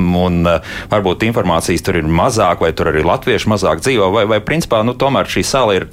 [0.00, 0.44] un
[0.92, 4.96] varbūt informācijas tur ir mazāk, vai tur arī latvieši mazāk dzīvo, vai, vai principā nu,
[4.98, 5.88] tomēr šī sala ir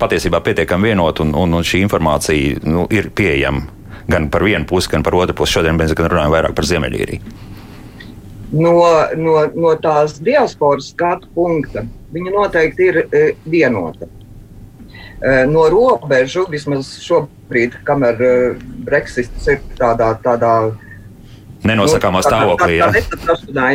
[0.00, 3.70] patiesībā pietiekami vienota un, un, un šī informācija nu, ir pieejama
[4.10, 5.58] gan par vienu pusi, gan par otru pusi.
[5.58, 7.43] Šodien mēs runājam vairāk par Ziemeļīriju
[8.54, 8.78] no,
[9.18, 14.08] no, no tās diasporas skatu punkta viņa noteikti ir e, vienota.
[14.08, 18.32] E, no robežu, vismaz šobrīd, kamēr e,
[18.86, 20.54] Brexits ir tādā, tādā
[21.64, 22.78] nenosakāmā nu, stāvoklī.
[22.82, 23.68] Tā, tā, tā, tā.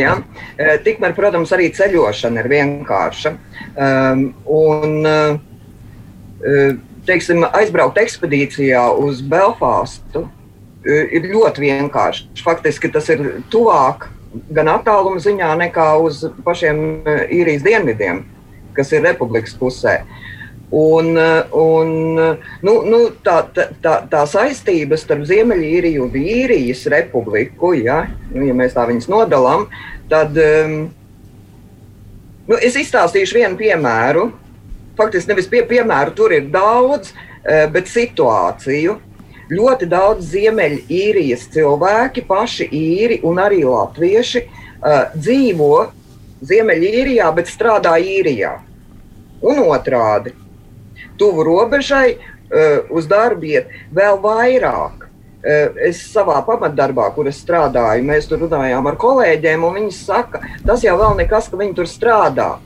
[0.57, 3.33] E, tikmēr, protams, arī ceļošana ir vienkārša.
[3.79, 6.75] Um, un, uh,
[7.07, 10.31] teiksim, aizbraukt ekspedīcijā uz Belfāstu uh,
[10.85, 12.27] ir ļoti vienkārši.
[12.43, 14.09] Faktiski tas ir tuvāk
[14.53, 18.23] gan attāluma ziņā, nekā uz pašiem e, īrijas dienvidiem,
[18.77, 19.99] kas ir republikas pusē.
[20.75, 21.93] Un, e, un,
[22.65, 28.77] nu, nu, tā, tā, tā saistība starp Ziemeļīriju un Īrijas republiku, ja, nu, ja mēs
[28.77, 29.65] tā viņus nodalām,
[30.11, 30.77] tad um,
[32.49, 34.29] nu, es izstāstīšu vienu piemēru.
[34.99, 37.13] faktiski nevis pie, piemēru tur ir daudz,
[37.71, 38.97] bet situāciju.
[39.49, 45.87] Ļoti daudz ziemeļīrijas cilvēki, paši īri un arī latvieši, uh, dzīvo
[46.45, 48.53] Ziemeļīrijā, bet strādā īrijā.
[49.41, 50.35] Un otrādi-
[51.19, 55.09] tuvu robežai, uh, uz darbu iet vēl vairāk.
[55.39, 60.41] Uh, es savā pamatdarbā, kur es strādāju, mēs tur runājām ar kolēģiem, un viņi saka,
[60.65, 62.59] tas jau vēl nekas, ka viņi tur strādā.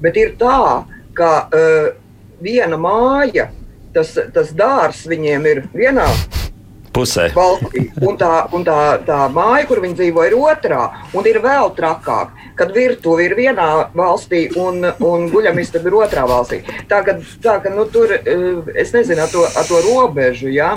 [0.00, 1.90] Bet ir tā, ka uh,
[2.40, 3.50] viena māja,
[3.94, 6.06] tas, tas dārs viņiem ir vienā
[6.92, 7.28] pusē.
[7.34, 11.70] Valstī, un tā, un tā, tā māja, kur viņi dzīvo, ir otrā, un ir vēl
[11.76, 16.62] trakāk, kad virtuve ir vienā valstī un, un guļamistaba ir otrā valstī.
[16.90, 20.50] Tā ka, tā, ka nu, tur eh, es nezinu ar to, ar to robežu.
[20.50, 20.76] Ja?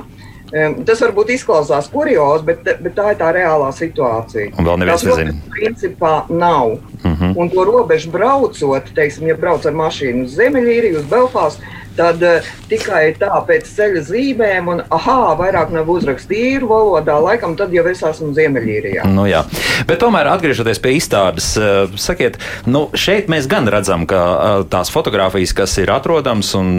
[0.86, 4.52] Tas varbūt izklausās kuriozi, bet, bet tā ir tā reālā situācija.
[4.62, 5.34] Un vēl neviens nezina.
[5.56, 6.76] Principā nav.
[6.76, 7.24] Uh Mhm.
[7.24, 7.34] -huh.
[7.38, 11.62] Un to robežu braucot, teiksim, ja brauc ar mašīnu uz Ziemeļīriju, uz Belfāstu,
[11.98, 17.58] tad uh, tikai tā pēc ceļa zīmēm, un ah, vairāk nav uzrakstīts īru valodā, laikam
[17.60, 19.08] tad jau es esmu Ziemeļīrijā.
[19.12, 19.44] Nu, jā.
[19.90, 24.92] Bet tomēr atgriežoties pie izstādes, uh, sakiet, nu, šeit mēs gan redzam, ka uh, tās
[24.94, 26.76] fotogrāfijas, kas ir atrodamas, un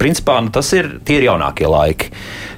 [0.00, 2.12] principā nu, tas ir tie ir jaunākie laiki.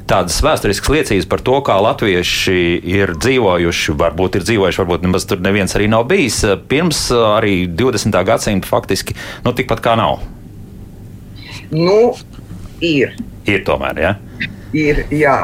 [0.08, 5.42] Tādas vēsturiskas liecības par to, kā latvieši ir dzīvojuši, varbūt ir dzīvojuši, varbūt nemaz tur
[5.44, 6.40] neviens arī nav bijis.
[6.70, 8.16] Pirms arī 20.
[8.30, 10.22] gadsimta faktiski nu, tikpat kā nav.
[11.70, 12.14] Nu,
[12.80, 13.16] ir.
[13.48, 14.14] Ir tomēr, ja?
[14.76, 15.42] Ir, jā.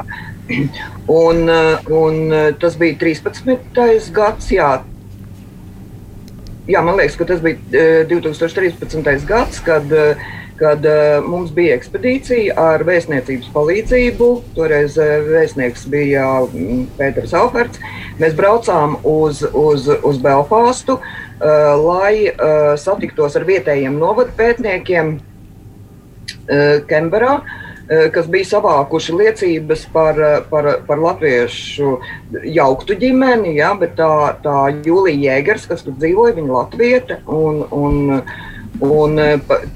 [1.09, 1.49] Un,
[1.93, 2.21] un
[2.61, 4.13] tas bija 13.
[4.15, 4.71] gads, jā.
[6.65, 7.61] Jā, man liekas, ka tas bija
[8.09, 9.27] 2013.
[9.29, 9.93] gads, kad,
[10.61, 10.89] kad
[11.27, 14.31] mums bija ekspedīcija ar vēstniecības palīdzību.
[14.57, 14.97] Toreiz
[15.29, 16.31] vēstnieks bija
[16.97, 17.85] Pēters Alferts.
[18.21, 21.01] Mēs braucām uz, uz, uz Belfāstu,
[21.85, 22.33] lai
[22.81, 25.19] satiktos ar vietējiem novadu pētniekiem
[26.91, 27.39] Kemberā.
[27.39, 30.19] Uh, kas bija savākuši liecības par,
[30.51, 31.99] par, par latviešu
[32.49, 38.23] jauktu ģimeni, ja, bet tā, tā Jūlija Jēgers, kas tur dzīvoja, viņa latvieta, un, un,
[38.81, 39.25] un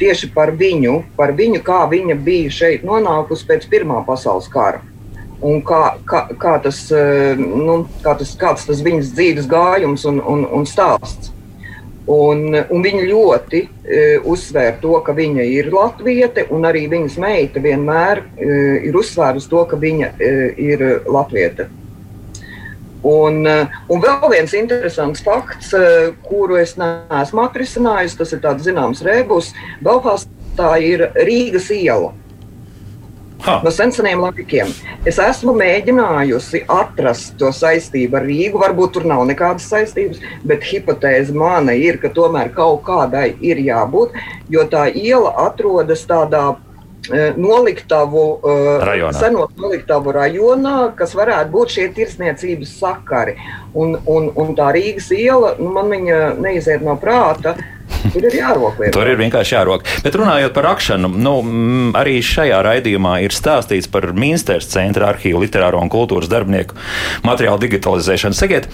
[0.01, 4.81] tieši par viņu, par viņu, kā viņa bija šeit nonākusi pēc Pirmā pasaules kara.
[5.45, 6.81] Un kā, kā, kā tas,
[7.39, 11.31] nu, kā tas, kāds tas viņas dzīves gājums un, un, un stāsts.
[12.09, 17.61] Un, un viņa ļoti e, uzsvēra to, ka viņa ir latviete, un arī viņas meita
[17.61, 18.55] vienmēr e,
[18.88, 20.31] ir uzsvērusi to, ka viņa e,
[20.71, 21.68] ir latviete.
[23.09, 25.71] Un, un vēl viens interesants fakts,
[26.25, 29.53] kuru es neesmu atrisinājis, tas ir tāds zināms rēbus.
[29.85, 32.11] Belfāstā ir Rīgas iela.
[33.46, 33.61] Ha.
[33.64, 34.70] No seniem laikiem.
[35.07, 38.61] Es esmu mēģinājusi atrast to saistību ar Rīgu.
[38.61, 44.16] Varbūt tur nav nekādas saistības, bet hipotēze mana ir, ka tomēr kaut kādai ir jābūt,
[44.51, 46.57] jo tā iela atrodas tādā
[47.37, 48.40] noliktavu,
[48.83, 49.14] rajonā.
[49.14, 53.38] seno noliktavu rajonā, kas varētu būt šie tirsniecības sakari.
[53.74, 57.57] Un, un, un tā Rīgas iela, nu, man viņa neiziet no prāta.
[58.13, 58.79] Tur ir jārok.
[58.79, 58.93] Lietā.
[58.95, 59.85] Tur ir vienkārši jārok.
[60.05, 65.43] Bet runājot par akšanu, nu, m, arī šajā raidījumā ir stāstīts par Minsters centra arhīvu
[65.45, 66.79] literāro un kultūras darbinieku
[67.27, 68.39] materiālu digitalizēšanu.
[68.39, 68.69] Sakiet,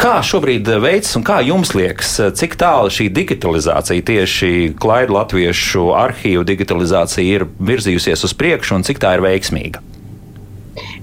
[0.00, 6.46] kā šobrīd veids un kā jums liekas, cik tālu šī digitalizācija, tieši klaidu latviešu arhīvu
[6.48, 9.84] digitalizācija ir virzījusies uz priekšu un cik tā ir veiksmīga?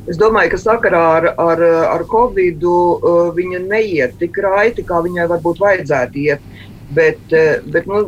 [0.09, 1.61] Es domāju, ka sakarā ar, ar,
[1.93, 6.47] ar Covid uh, viņa neiet tik raiti, kā viņai varbūt vajadzētu iet.
[6.91, 7.33] Bet,
[7.71, 8.01] bet nu,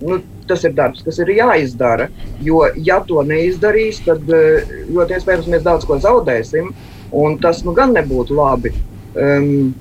[0.00, 0.16] nu,
[0.48, 2.08] tas ir darbs, kas ir jāizdara.
[2.44, 6.72] Jo, ja to neizdarīs, tad ļoti iespējams mēs daudz ko zaudēsim.
[7.42, 8.72] Tas nu gan nebūtu labi.
[9.18, 9.72] Um,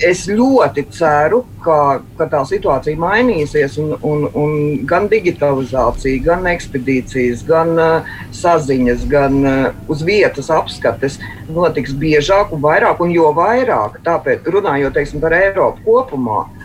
[0.00, 4.54] es ļoti ceru, ka, ka tā situācija mainīsies, un, un, un
[4.88, 9.60] gan digitalizācija, gan ekspedīcijas, gan uh, saziņas, gan uh,
[9.92, 11.20] uz vietas apskates
[11.52, 16.46] notiks biežāk un vairāk, un jo vairāk, tāpēc runājot teiksim, par Eiropu kopumā.
[16.46, 16.59] Uh,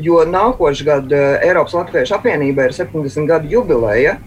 [0.00, 4.18] jo nākošais gads uh, Eiropas Latviešu apvienībai ir 70 gadu jubileja.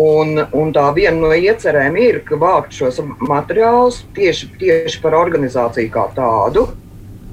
[0.00, 6.04] Un, un tā viena no iecerēm ir, vākt šos materiālus tieši, tieši par organizāciju kā
[6.14, 6.68] tādu,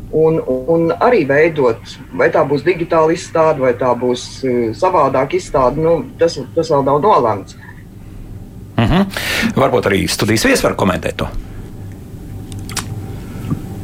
[0.10, 5.84] un, un arī veidot, vai tā būs digitāla izstāde, vai tā būs uh, savādāk izstāde,
[5.84, 7.58] nu, tas, tas vēl nav nolemts.
[8.78, 9.06] Mm -hmm.
[9.56, 11.28] Varbūt arī studijas viesis var komentēt to.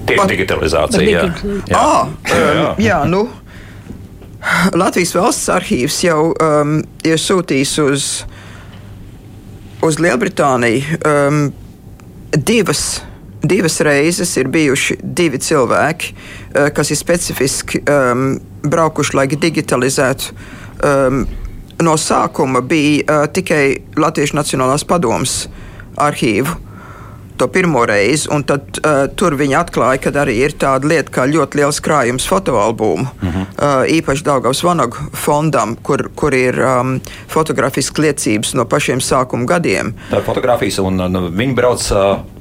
[0.08, 1.06] Tieši digitalizācija.
[1.08, 1.24] Jā,
[1.70, 1.80] jā.
[1.80, 3.24] Ah, um, jā nu.
[4.76, 8.08] Latvijas valsts arhīvs jau um, ir sūtījis uz,
[9.86, 11.46] uz Lielbritāniju um,
[12.36, 12.84] divas,
[13.40, 14.36] divas reizes.
[14.42, 18.36] Ir bijuši divi cilvēki, uh, kas ir specifiski um,
[18.68, 21.24] braukuši, lai digitalizētu um,
[21.84, 23.64] no sākuma bija uh, tikai
[24.00, 25.46] Latvijas Nacionālās padomas
[26.00, 26.60] arhīvu.
[27.38, 31.26] To pirmo reizi, un tad uh, tur viņi atklāja, ka arī ir tāda lieta kā
[31.30, 33.08] ļoti liels krājums fotoalbumu.
[33.22, 33.46] Mm -hmm.
[33.58, 39.94] uh, īpaši Daugavas Vanagu fondam, kur, kur ir um, fotografiskas liecības no pašiem sākuma gadiem.
[40.12, 41.82] Tā ir fotografijas, un nu, viņi brauc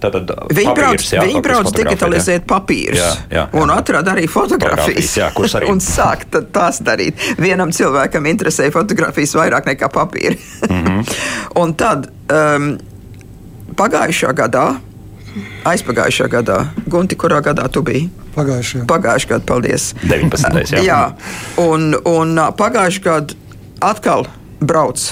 [0.00, 0.30] tātad.
[0.50, 3.62] Viņi brauc, jā, viņi brauc digitalizēt papīrus, jā, jā, jā.
[3.62, 5.70] un atrada arī fotografijas, jā, kuras arī.
[5.72, 7.14] un sāk tās darīt.
[7.38, 10.38] Vienam cilvēkam interesēja fotografijas vairāk nekā papīri.
[10.68, 11.12] mm -hmm.
[11.62, 12.10] un tad.
[12.32, 12.78] Um,
[13.78, 14.66] pagājušā gadā,
[15.68, 16.58] aizpagājušā gadā,
[16.90, 18.08] Gunti, kurā gadā tu biji?
[18.36, 18.86] Pagājušajā.
[18.90, 19.92] Pagājušajā gadā, paldies.
[20.04, 20.76] 19.
[20.76, 21.02] Jā, jā.
[21.62, 23.38] un, un pagājušajā gadā
[23.82, 24.28] atkal
[24.62, 25.02] brauc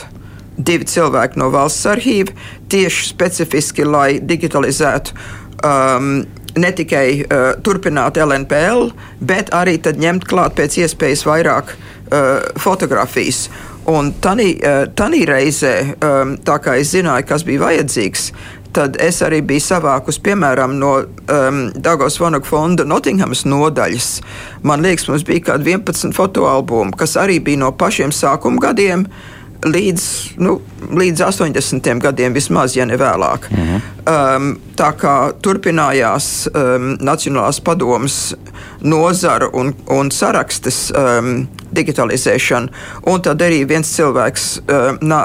[0.61, 2.35] divi cilvēki no valsts arhīva
[2.71, 5.17] tieši specifiski, lai digitalizētu.
[5.65, 6.13] Um,
[6.59, 8.91] ne tikai uh, turpināt LNPL,
[9.23, 13.49] bet arī ņemt klāt pēc iespējas vairāk uh, fotografijas.
[13.89, 18.27] Un tādā reizē, um, tā kā es zināju, kas bija vajadzīgs,
[18.77, 24.11] tad es arī biju savākus, piemēram, no um, Dāngos Vanagu fonda Nottinghamas nodaļas.
[24.63, 29.09] Man liekas, mums bija kaut kādi 11 fotoalbumi, kas arī bija no pašiem sākuma gadiem.
[29.61, 30.05] Līdz,
[30.41, 30.55] nu,
[30.97, 31.89] līdz 80.
[32.01, 33.49] gadiem, vismaz, ja ne vēlāk.
[33.51, 33.81] -hmm.
[34.09, 38.35] um, tā kā turpinājās um, Nacionālās padomas
[38.81, 42.69] nozara un, un sarakstes um, digitalizēšana.
[43.03, 45.21] Un tad arī viens cilvēks uh, nā,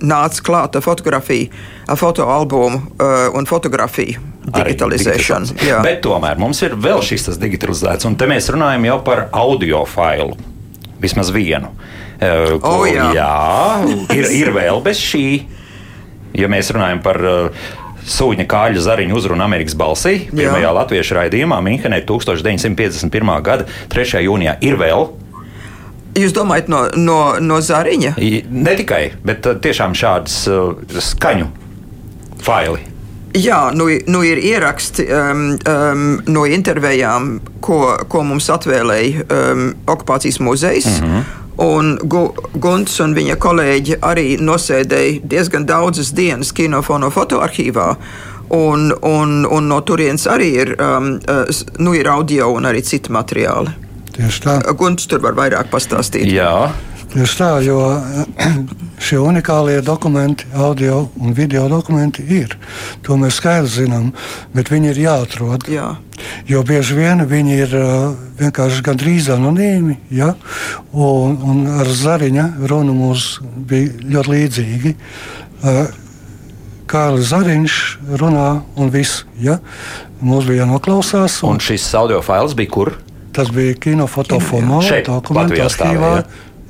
[0.00, 1.48] nāca klāt ar fotografiju,
[1.96, 4.20] fotoalbumu uh, un fotografiju.
[4.54, 5.82] Digitalizēšana.
[5.82, 10.36] Bet tomēr mums ir vēl šis digitalizēts, un te mēs runājam jau par audio failu.
[11.00, 11.66] Vismaz vienu.
[11.66, 12.02] Uh,
[12.62, 13.30] ko, oh, jā, jā
[14.16, 15.26] ir, ir vēl bez šī.
[16.36, 17.64] Ja mēs runājam par uh,
[18.02, 20.72] Sūņa kāļa zariņu uzrunu Amerikas balsī, pirmajā Jā.
[20.74, 23.34] latviešu raidījumā Minhenē 1951.
[23.46, 24.24] gada 3.
[24.26, 25.06] jūnijā ir vēl
[26.18, 28.16] Jūs domājat no, no, no zariņa?
[28.52, 31.46] Ne tikai, bet uh, tiešām šādas uh, skaņu
[32.44, 32.82] faili.
[33.32, 37.78] Jā, nu, nu ir ieraksti um, um, no intervijām, ko,
[38.12, 40.90] ko mums atvēlēja um, okupācijas muzejs.
[41.00, 41.30] Mm -hmm.
[41.60, 47.88] Un Gunts un viņa kolēģi arī nosēdēja diezgan daudzas dienas kinofono fotoarchīvā.
[48.52, 53.12] Un, un, un no turienes arī ir, um, uh, nu, ir audio un arī citi
[53.12, 53.72] materiāli.
[54.12, 54.56] Tieši tā.
[54.76, 56.28] Gunts tur var vairāk pastāstīt.
[56.28, 56.72] Jā.
[57.12, 57.78] Tieši tā, jo
[59.04, 62.56] šie unikālie dokumenti, audio un video dokumenti ir.
[63.04, 64.12] To mēs skaidri zinām,
[64.56, 65.68] bet viņi ir jāatrod.
[65.72, 65.90] Jā.
[66.50, 67.74] Jo bieži vien viņi ir
[68.40, 70.32] vienkārši gandrīz anonīmi, ja?
[70.92, 74.94] un, un ar zariņa runu mums bija ļoti līdzīgi.
[76.92, 77.76] Kārlis Zariņš
[78.20, 79.22] runā un viss.
[79.40, 79.58] Ja?
[80.20, 81.38] Mums bija jānoklausās.
[81.46, 82.92] Un, un šis audio fails bija kur?
[83.32, 86.12] Tas bija kinofotofonu dokumentu arhīvā.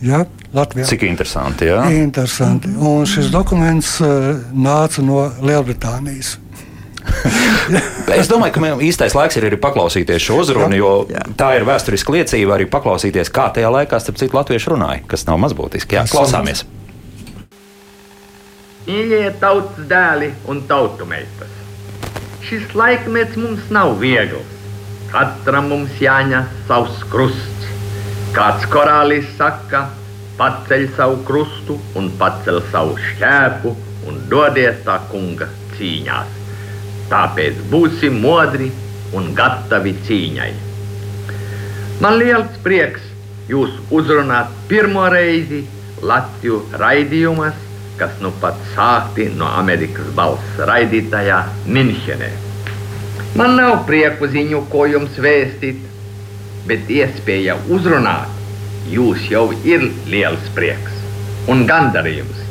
[0.02, 0.86] Ja, Latvijā.
[0.86, 1.66] Cik interesanti.
[1.70, 1.84] Jā.
[1.94, 2.70] interesanti.
[2.74, 6.36] Un šis dokuments uh, nāca no Lielbritānijas.
[8.18, 11.24] Es domāju, ka īstais laiks ir arī paklausīties šo uzrunu, jo jā.
[11.38, 15.40] tā ir vēsturiska liecība arī paklausīties, kā tajā laikā, starp citu, latvieši runāja, kas nav
[15.44, 15.98] mazbūtiski.
[15.98, 16.64] Jā, klausāmies!
[18.82, 21.52] Mīļie tautas dēli un tautu meitas!
[22.42, 24.58] Šis laikmets mums nav viegls.
[25.12, 27.70] Katram mums jāņem savs krusts.
[28.34, 29.84] Kāds korālis saka,
[30.38, 33.76] paceļ savu krustu un pacel savu šķēpu
[34.10, 36.41] un dodies tā kunga cīņās.
[37.12, 38.70] Tāpēc būsim modri
[39.16, 40.52] un gatavi cīņai.
[42.00, 43.04] Man liels prieks
[43.50, 45.60] jūs uzrunāt pirmo reizi
[46.02, 47.58] Latviju raidījumas,
[48.00, 52.32] kas nu pat sākti no Amerikas balss raidītājā Minhenē.
[53.38, 55.78] Man nav prieku ziņu, ko jums vēstīt,
[56.66, 60.98] bet iespēja uzrunāt jūs jau ir liels prieks
[61.52, 62.42] un gandarījums.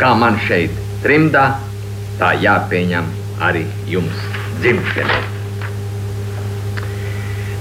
[0.00, 1.48] Kā man šeit trimdā,
[2.18, 4.22] tā jāpieņem arī jums
[4.60, 5.18] dzimtenē.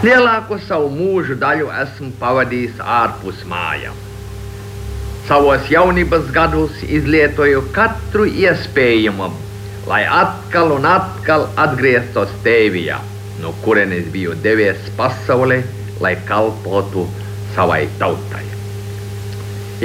[0.03, 4.05] Lielāko savu mūžu daļu esmu pavadījis ārpus mājām.
[5.27, 9.31] Savos jaunības gados izlietoju katru iespējamo
[9.87, 12.99] lai atkal un atkal atgrieztos Tēvijā,
[13.39, 15.61] no kurienes biju devies pasaulē,
[16.03, 17.05] lai kalpotu
[17.55, 18.43] savai tautai.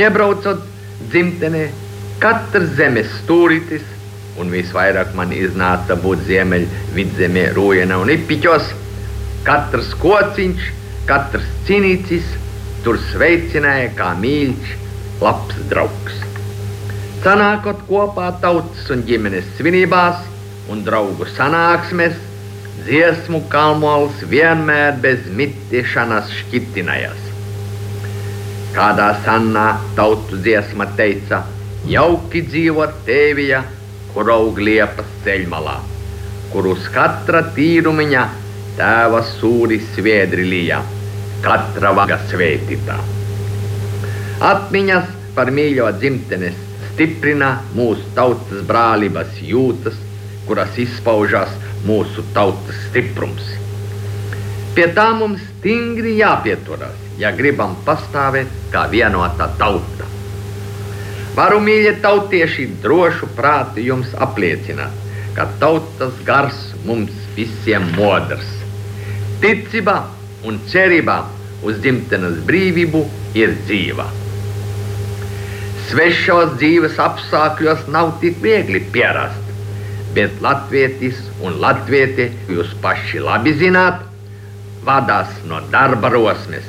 [0.02, 0.64] Iebraucot
[1.12, 1.68] dzimtenē,
[2.22, 3.84] katrs zemes stūrītis,
[4.40, 6.66] un visvairāk man iznāca būt ziemeļ
[6.96, 8.72] vidzemē, Rūjena un Ipiķos,
[9.46, 10.68] katrs kociņš,
[11.08, 12.36] katrs cinīcis
[12.84, 14.76] tur sveicināja kā mīļš,
[15.22, 16.22] labs draugs
[17.22, 20.24] sanākot kopā tautas un ģimenes svinībās
[20.72, 22.16] un draugu sanāksmēs,
[22.82, 27.20] dziesmu kalmols vienmēr bez mitiešanas šķitinājas.
[28.74, 31.44] Kādā sannā tautu dziesma teica,
[31.86, 33.62] jauki dzīvot tēvija,
[34.14, 35.78] kur aug liepas ceļmalā,
[36.52, 38.26] kur uz katra tīrumiņa
[38.76, 40.82] tēva sūri sviedri lija,
[41.44, 42.98] katra vaga svētītā.
[44.42, 46.56] Atmiņas par mīļo dzimtenes
[46.92, 49.96] stiprina mūsu tautas brālības jūtas,
[50.46, 51.52] kuras izpaužās
[51.86, 53.52] mūsu tautas stiprums.
[54.76, 60.08] Pie tā mums stingri jāpieturas, ja gribam pastāvēt kā vienota tauta.
[61.32, 64.92] Varu mīļie tautieši drošu prātu jums apliecināt,
[65.36, 68.50] ka tautas gars mums visiem modrs.
[69.40, 69.94] Ticība
[70.44, 71.22] un cerība
[71.64, 73.00] uz dzimtenes brīvību
[73.38, 74.04] ir dzīva.
[75.88, 79.52] Svešos dzīves apstākļos nav tik viegli pierast,
[80.16, 84.04] bet latvietis un latvieti jūs paši labi zināt,
[84.84, 86.68] vadās no darba rosmes,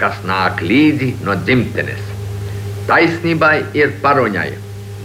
[0.00, 2.13] kas nāk līdzi no dzimtenes.
[2.84, 4.50] Taisnībai ir paruņai,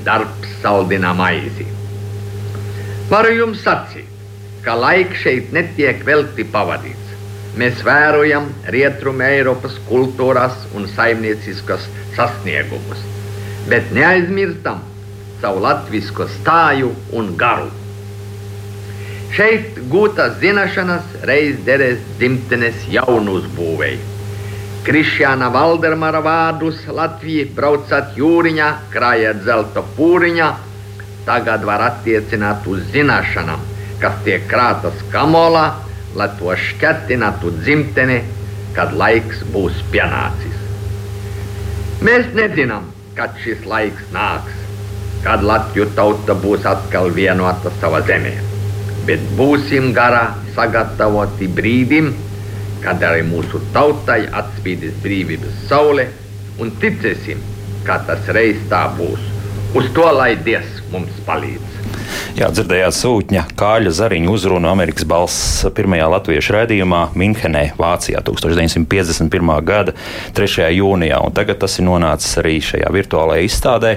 [0.03, 1.63] darbs saldina maizi.
[3.07, 4.09] Varu jums sacīt,
[4.65, 7.13] ka laiks šeit netiek velti pavadīts.
[7.59, 11.87] Mēs vērojam rietumu Eiropas kultūras un saimnieciskas
[12.19, 13.07] sasniegumus,
[13.71, 14.83] bet neaizmirstam
[15.39, 17.71] savu latviešu stāju un garu.
[19.39, 24.18] Šeit gūtas zināšanas reiz derēs dzimtenes jaunu uzbūvēju.
[24.79, 30.47] Krišjāna Valdermara vārdus Latvijā braucat jūriņā, krājat zelta pūriņā,
[31.27, 33.65] tagad var attiecināt uz zināšanām,
[33.99, 35.65] kas tiek krātas kamolā,
[36.15, 38.21] lai to šķetinātu dzimteni,
[38.77, 40.55] kad laiks būs pienācis.
[42.05, 42.87] Mēs nezinām,
[43.19, 44.55] kad šis laiks nāks,
[45.25, 48.37] kad Latviju tauta būs atkal vienota savā zemē,
[49.09, 52.13] bet būsim garā sagatavoti brīdim,
[52.83, 56.09] kad arī mūsu tautai atspīdīs brīvības saule,
[56.59, 57.41] un ticēsim,
[57.87, 59.27] ka tas reiz tā būs.
[59.77, 61.79] Uz to lai Dievs mums palīdz.
[62.39, 69.51] Jā, dzirdējāt sūtņa Kāļa Zariņa uzrunu Amerikas balss pirmajā latviešu raidījumā Minhenē, Vācijā 1951.
[69.67, 69.93] gada
[70.37, 70.69] 3.
[70.79, 73.93] jūnijā, un tagad tas ir nonācis arī šajā virtuālajā izstādē.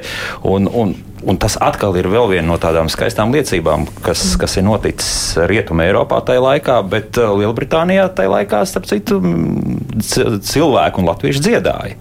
[0.48, 5.38] Un, un, Un tas atkal ir viena no tādām skaistām liecībām, kas, kas ir noticis
[5.38, 9.20] Rietumē, Eiropā tajā laikā, bet uh, Lielbritānijā tajā laikā, starp citu,
[10.02, 11.96] cilvēku un latviešu dziedāja.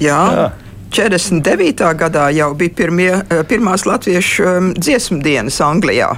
[0.00, 0.24] Jā.
[0.32, 0.50] Jā.
[0.90, 1.84] 49.
[1.94, 6.16] gadā jau bija pirmie, eh, pirmās latviešu um, dziesmu dienas Anglijā.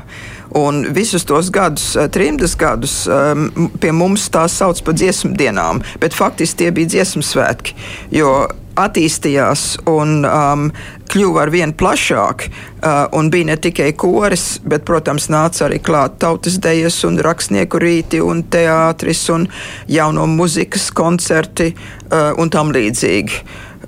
[0.57, 5.83] Un visus tos gadus, eh, trimdas gadus, um, pie mums tās sauc par dziesmu dienām,
[6.01, 7.77] bet faktiski tie bija dziesmu svētki.
[8.17, 8.49] Jo
[8.81, 10.71] attīstījās un um,
[11.13, 12.47] kļuva ar vien plašāk.
[12.83, 17.81] Uh, un bija ne tikai koris, bet, protams, nāca arī klāt tautas dejas, un rakstnieku
[17.83, 19.47] rīti, un teātris, un
[19.91, 23.43] jauno muzikas koncerti uh, un tam līdzīgi.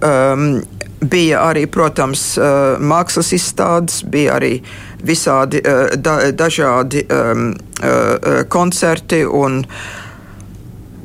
[0.04, 0.48] Um,
[1.04, 4.54] bija arī, protams, uh, mākslas izstādes, bija arī
[5.04, 9.62] visādi uh, da, dažādi um, uh, koncerti un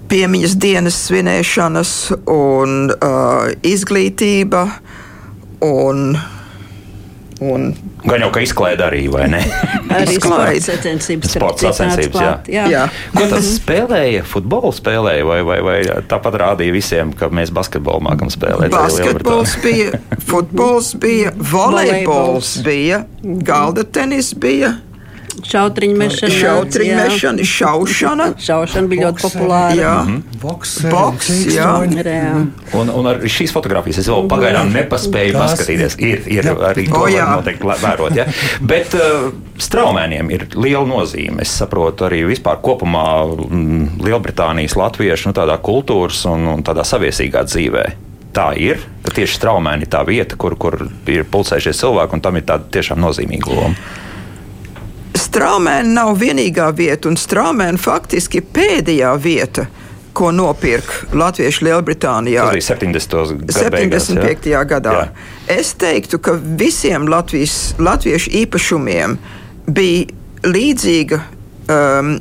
[0.10, 1.94] piemiņas dienas svinēšanas
[2.34, 4.66] un uh, izglītība.
[5.66, 6.14] Un,
[7.40, 7.70] Un
[8.04, 9.40] Gan jau kā izklaide arī, vai ne?
[9.96, 11.34] arī sporta sacensības.
[11.36, 12.34] Sporta sacensības, jā.
[12.52, 12.66] jā.
[12.72, 12.82] jā.
[13.16, 14.26] Ko tas spēlēja?
[14.28, 15.78] Futbolu spēlēja, vai, vai, vai
[16.12, 18.76] tāpat rādīja visiem, ka mēs basketbolu mākam spēlēt?
[18.76, 24.76] Basketbols bija, futbols bija, volejbols bija, galda tenis bija.
[25.46, 28.28] Šautriņu mešana, šautriņu mešana, šaušana.
[28.42, 29.78] šaušana bija ļoti populāra.
[29.78, 29.94] Jā.
[30.42, 31.70] Boks, Boks, jā.
[32.78, 35.98] Un, un ar šīs fotogrāfijas es vēl pagaidām nepaspēju Tās paskatīties.
[36.04, 38.18] Ir, ir arī to oh, noteikti vērot.
[38.18, 38.28] Ja?
[38.66, 39.30] Bet uh,
[39.62, 41.44] straumēniem ir liela nozīme.
[41.46, 47.48] Es saprotu arī vispār kopumā mm, Lielbritānijas latviešu nu, tādā kultūras un, un tādā saviesīgā
[47.48, 47.88] dzīvē
[48.34, 50.78] tā ir, tieši straumēni ir tā vieta, kur, kur
[51.10, 53.90] ir pulcējušies cilvēki, un tam ir tāda tiešām nozīmīga loma.
[55.30, 59.68] Straumēna nav vienīgā vieta, un Straumēna faktiski pēdējā vieta,
[60.18, 62.48] ko nopirka Latviešu Lielbritānijā.
[62.50, 63.36] Tas bija 70.
[63.44, 64.24] Gadu 75.
[64.24, 64.64] Beigās, jā?
[64.72, 64.96] gadā.
[64.98, 65.04] Jā.
[65.60, 69.20] Es teiktu, ka visiem Latvijas, latviešu īpašumiem
[69.70, 72.16] bija līdzīga um,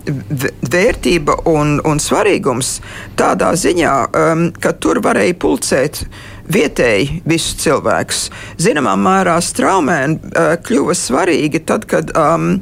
[0.69, 2.75] vērtība un, un svarīgums
[3.19, 6.03] tādā ziņā, um, ka tur varēja pulcēt
[6.53, 8.29] vietēji visus cilvēkus.
[8.61, 12.59] Zināmā mērā straumēni uh, kļuva svarīgi tad, kad um,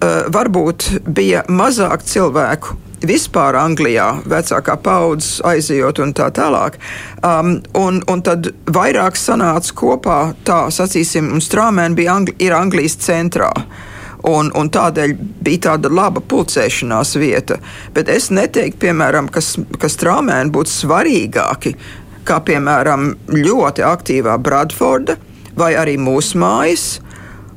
[0.00, 6.78] varbūt bija mazāk cilvēku vispār Anglijā, vecākā paudzes aizejot un tā tālāk.
[7.26, 12.94] Um, un, un tad vairāk sanāca kopā, tā sacīsim, un strāmēni bija Angli ir Anglijas
[13.02, 13.50] centrā.
[14.22, 17.56] Un, un tādēļ bija tāda laba pulcēšanās vieta.
[17.90, 19.42] Bet es neteiktu, piemēram, ka,
[19.82, 21.74] ka strāmēni būtu svarīgāki
[22.26, 25.16] kā piemēram ļoti aktīvā Bradforda
[25.58, 26.86] vai arī mūsu mājas.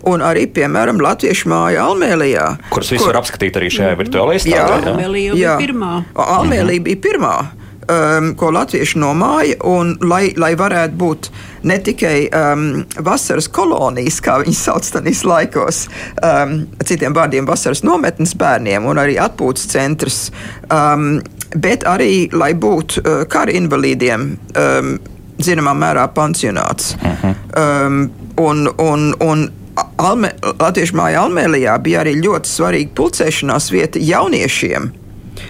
[0.05, 2.45] Un arī, piemēram, Latviešu māja Almēlijā.
[2.69, 4.91] Kuras visu var apskatīt arī šajā virtuālajā izstādē.
[4.91, 5.93] Almēlija bija pirmā.
[6.13, 7.37] Almēlija bija pirmā.
[7.85, 11.27] Um, ko latvieši nomāja, un lai, lai varētu būt
[11.69, 12.63] ne tikai um,
[13.05, 15.81] vasaras kolonijas, kā viņas sauc tajos laikos,
[16.17, 20.17] um, citiem vārdiem, vasaras nometnes bērniem, un arī atpūtas centrs,
[20.65, 21.19] um,
[21.53, 24.31] bet arī lai būtu uh, kara invalīdiem.
[24.53, 24.95] Um,
[25.35, 26.93] Zināmā mērā pansionāts.
[26.95, 27.33] Uh -huh.
[27.59, 27.97] um,
[28.39, 34.89] un, un, un Alme, Latviešu māja Almēlijā bija arī ļoti svarīga pulcēšanās vieta jauniešiem,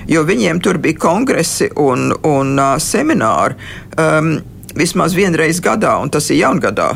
[0.10, 3.58] jo viņiem tur bija kongresi un, un uh, semināri
[4.02, 4.38] um,
[4.76, 6.94] vismaz vienreiz gadā, un tas ir jaungadā.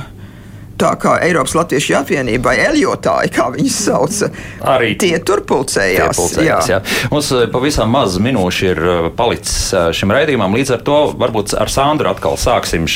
[0.79, 4.29] Tā kā Eiropas Latviešu apvienība vai Eljotāji, kā viņas sauca,
[4.75, 6.15] arī tie tur pulcējās.
[6.15, 6.77] Tie pulcējās jā.
[6.77, 7.09] Jā.
[7.11, 8.79] Mums pavisam maz minūšu ir
[9.17, 12.87] palicis šim raidījumam, līdz ar to varbūt ar Sandru atkal sāksim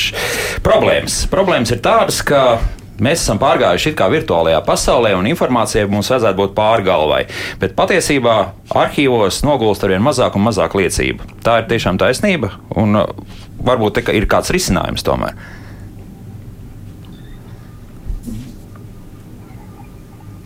[0.64, 1.26] problēmas.
[1.32, 2.46] Problēmas ir tādas, ka
[3.02, 7.24] Mēs esam pārgājuši it kā virtuālajā pasaulē, un informācija mums vajadzētu būt pārgalvai.
[7.58, 8.36] Bet patiesībā
[8.70, 11.26] arhīvos nogulst ar vien mazāk un mazāk liecību.
[11.42, 13.10] Tā ir tiešām taisnība, un uh,
[13.66, 15.34] varbūt ir kāds risinājums tomēr.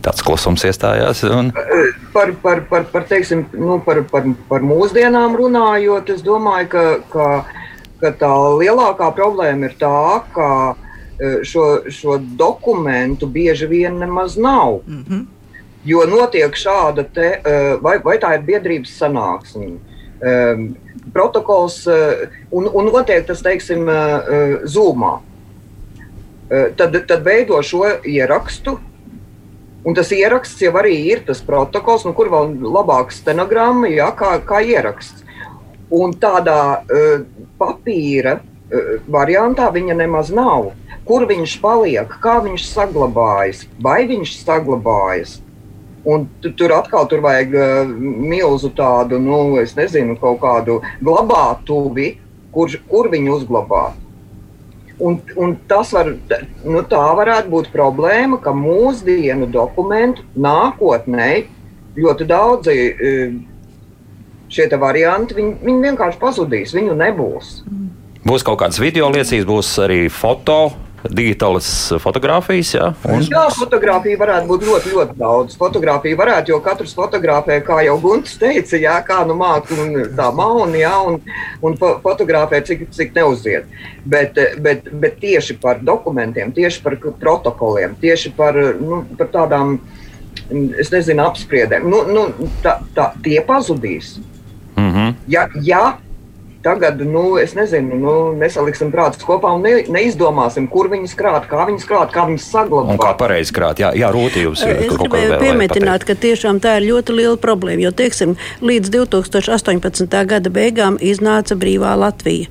[0.09, 1.21] Tāds klusums iestājās.
[1.29, 1.53] Un...
[2.15, 7.31] Par, par, par, par, teiksim, nu, par, par, par mūsdienām runājot, es domāju, ka, ka,
[8.01, 10.49] ka tā lielākā problēma ir tā, ka
[11.43, 14.81] šo, šo dokumentu bieži vien nemaz nav.
[14.87, 15.25] Mm -hmm.
[15.85, 19.79] Jo notiek šāda, te, eh, vai, vai tā ir biedrības sanāksme,
[20.21, 20.67] ehm,
[21.13, 23.87] protokols, eh, un, un notiek tas, teiksim,
[24.65, 25.19] zūmā.
[26.77, 28.79] Tad, tad veido šo ierakstu,
[29.89, 34.35] Un tas ieraksts jau arī ir tas protokols, nu, kur vēl labāka stenogramma, jā, kā,
[34.45, 35.23] kā ieraksts.
[35.95, 37.23] Un tādā uh,
[37.57, 38.41] papīra
[39.09, 40.73] variantā viņa nemaz nav.
[41.09, 45.39] Kur viņš paliek, kā viņš saglabājas, vai viņš saglabājas.
[46.09, 52.15] Un tur atkal tur vajag uh, milzu tādu, nu, es nezinu, kaut kādu glabātuvi,
[52.55, 53.97] kur, kur viņu uzglabāt.
[54.99, 56.11] Un, un tas var,
[56.65, 61.31] nu, tā varētu būt problēma, ka mūsdienu dokumentu nākotnē
[61.99, 63.37] ļoti daudzi uh,
[64.49, 67.59] šie varianti, viņi, viņi vienkārši pazudīs, viņu nebūs.
[68.29, 70.75] Būs kaut kādas video liecības, būs arī foto
[71.17, 71.69] digitālas
[72.03, 72.73] fotogrāfijas.
[72.75, 73.23] Jā, un...
[73.25, 75.55] jā fotografija varētu būt ļoti, ļoti daudz.
[75.57, 79.79] Fotografija varētu, jo katrs fotografē, kā jau Gunts teica, jā, kā nu māca
[80.19, 81.17] tā mauni, jā, un,
[81.65, 83.71] un fotografē, cik, cik neuziet.
[84.05, 89.79] Bet, bet, bet tieši par dokumentiem, tieši par protokoliem, tieši par, nu, par tādām,
[90.77, 94.19] es nezinu, apspriedēm, nu, nu, tā, tā, tie pazudīs.
[94.77, 95.15] Mm -hmm.
[95.33, 95.83] ja, ja
[96.63, 101.69] Tagad, nu, es nezinu, nu, nesaliksim prātus kopā un ne, neizdomāsim, kur viņas krāt, kā
[101.69, 102.97] viņas krāt, kā viņas saglabāt.
[102.97, 104.83] Un kā pareizi krāt, jā, jā rūtījums ir.
[104.89, 110.19] Es gribēju piemetināt, ka tiešām tā ir ļoti liela problēma, jo, teiksim, līdz 2018.
[110.35, 112.51] gada beigām iznāca brīvā Latvija.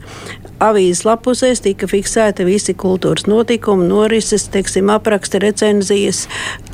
[0.57, 6.23] Avīzes lapusēs tika fiksēti visi kultūras notikumi, norises, teiksim, apraksti, recenzijas,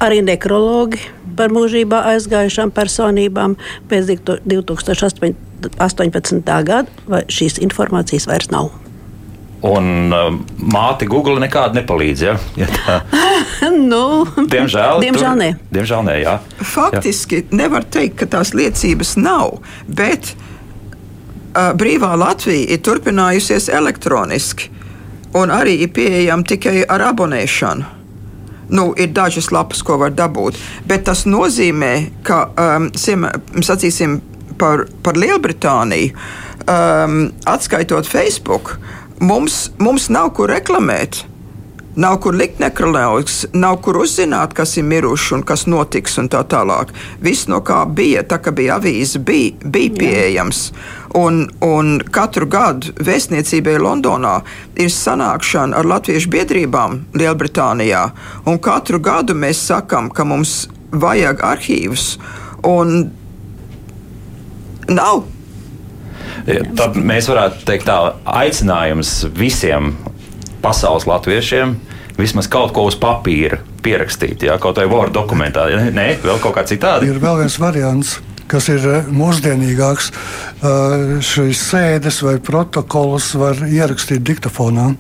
[0.04, 1.02] arī nekrologi
[1.36, 3.58] par mūžībā aizgājušām personībām
[3.92, 5.36] pēc 2018.
[5.80, 6.40] 18.
[6.68, 8.72] gada, vai šīs informācijas vairs nav.
[9.64, 10.26] Un uh,
[10.60, 12.24] māte Google nekādu nepalīdz.
[12.24, 12.34] Ja?
[12.60, 12.98] Ja tā...
[13.94, 15.52] nu, diemžēl, diemžēl, tur, nē.
[15.76, 16.18] diemžēl nē.
[16.24, 16.40] Jā.
[16.72, 17.50] Faktiski jā.
[17.64, 19.62] nevar teikt, ka tās liecības nav.
[19.88, 20.53] Bet uh,
[21.54, 24.72] brīvā Latvija ir turpinājusies elektroniski
[25.38, 27.90] un arī ir pieejama tikai ar abonēšanu.
[28.74, 30.58] Nu, ir dažas lapas, ko var dabūt,
[30.90, 31.92] bet tas nozīmē,
[32.26, 34.18] ka, um, sacīsim,
[34.58, 36.14] par, par Lielbritāniju,
[36.64, 38.78] um, atskaitot Facebook,
[39.20, 41.24] mums, mums nav kur reklamēt.
[41.96, 46.42] Nav kur likt nekroloģis, nav kur uzzināt, kas ir miruši un kas notiks un tā
[46.50, 46.90] tālāk.
[47.22, 50.64] Viss, no kā bija, tā kā bija avīze, bija, bija pieejams.
[51.20, 54.40] Un, un katru gadu vēstniecībai Londonā
[54.74, 58.08] ir sanākšana ar latviešu biedrībām Lielbritānijā.
[58.50, 62.16] Un katru gadu mēs sakām, ka mums vajag arhīvus.
[62.66, 63.12] Un
[64.92, 65.24] Nav.
[66.76, 69.94] Tad mēs varētu teikt, tā aicinājums visiem
[70.64, 71.76] pasaules latviešiem
[72.18, 75.66] vismaz kaut ko uz papīra pierakstīt, jā, kaut vai Word dokumentā.
[75.94, 77.10] Nē, vēl kaut kā citādi.
[77.10, 78.20] Ir vēl viens variants.
[78.52, 84.92] Kas ir eh, mūsdienīgāks, uh, šīs sēdes vai protokolus var ierakstīt diktafonā.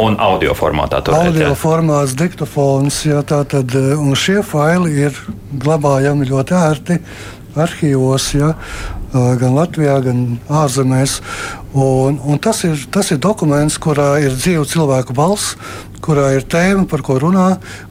[0.00, 1.28] Un audio formātā tur ir.
[1.28, 5.20] Audio formāts, diktafons, jā, tā tad, eh, un šie faili ir
[5.60, 6.98] glabājami ļoti ērti
[7.60, 8.54] arhīvos, ja,
[9.12, 11.18] gan Latvijā, gan ārzemēs.
[11.74, 15.56] Un, un tas, ir, tas ir dokuments, kurā ir dzīva cilvēku balss,
[16.02, 17.48] kurā ir tēma, par ko runā,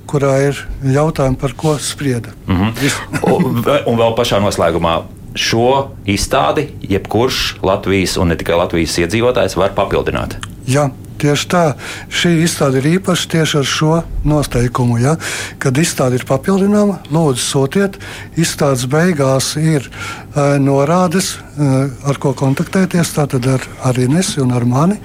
[0.10, 2.34] kurā ir jautājumi, par ko sprieda.
[2.48, 3.84] Mm -hmm.
[3.86, 5.02] un, vēl pašā noslēgumā.
[5.36, 10.36] Šo izstādi jebkurš Latvijas un ne tikai Latvijas iedzīvotājs var papildināt.
[10.68, 10.90] Jā,
[11.20, 11.64] Tieši tā,
[12.08, 13.94] šī izstāde ir īpaša tieši ar šo
[14.28, 15.00] noteikumu.
[15.02, 15.18] Ja?
[15.60, 18.00] Kad izstāde ir papildināma, lūdzu, sūtiet.
[18.40, 23.12] Izstādes beigās ir uh, norādes, uh, ar ko kontaktēties.
[23.18, 25.00] Tātad ar, ar Inesu un ar mani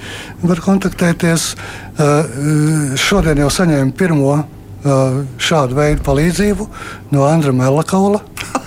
[0.44, 1.54] var kontaktēties.
[1.94, 4.42] Uh, šodien jau saņēmu pirmo
[4.84, 6.66] šādu veidu palīdzību
[7.16, 8.20] no Andra Melakaula.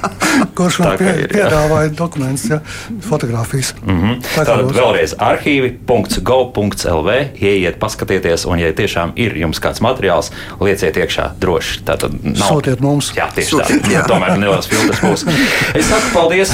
[0.57, 2.59] kurš man pie, piedāvāja dokumentus, ja,
[3.01, 3.73] fotografijas.
[3.85, 4.21] Mm -hmm.
[4.35, 11.29] Tā Tātad vēlreiz arhīvi.gov.lv ieiet, paskatieties, un, ja tiešām ir jums kāds materiāls, lieciet iekšā
[11.39, 11.81] droši.
[11.85, 12.49] Tātad nav...
[12.51, 13.11] Sūtiet mums.
[13.15, 13.91] Jā, tieši Sūtiet, tā.
[13.91, 14.05] Jā.
[14.07, 15.25] Tomēr neliels filtrs būs.
[15.77, 16.53] Es saku paldies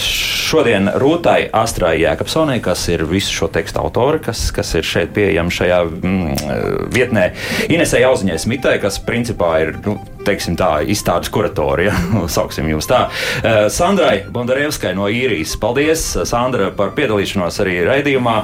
[0.00, 5.50] šodien Rūtai Astrai Jēkabsonai, kas ir visu šo tekstu autori, kas, kas ir šeit pieejama
[5.50, 7.30] šajā mm, vietnē.
[7.68, 11.96] Inesē Jauziņai Smitai, kas principā ir nu, teiksim, tā, izstādes kuratori, ja?
[12.36, 13.04] sauksim jūs tā.
[13.42, 15.56] Eh, Sandrai Bondarevskai no īrijas.
[15.60, 18.36] Paldies, Sandra, par piedalīšanos arī raidījumā.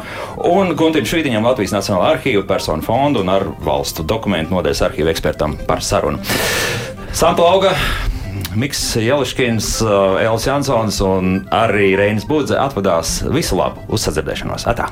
[0.50, 5.58] Un Guntim Švītiņam Latvijas Nacionālā arhīva personu fondu un ar valstu dokumentu nodeļas arhīva ekspertam
[5.68, 6.22] par sarunu.
[7.16, 7.74] Sampa auga.
[8.58, 9.76] Miks Jeliškins,
[10.22, 14.66] Elis Jansons un arī Reinis Budze atvadās visu labu uzsadzirdēšanos.
[14.70, 14.90] Atā!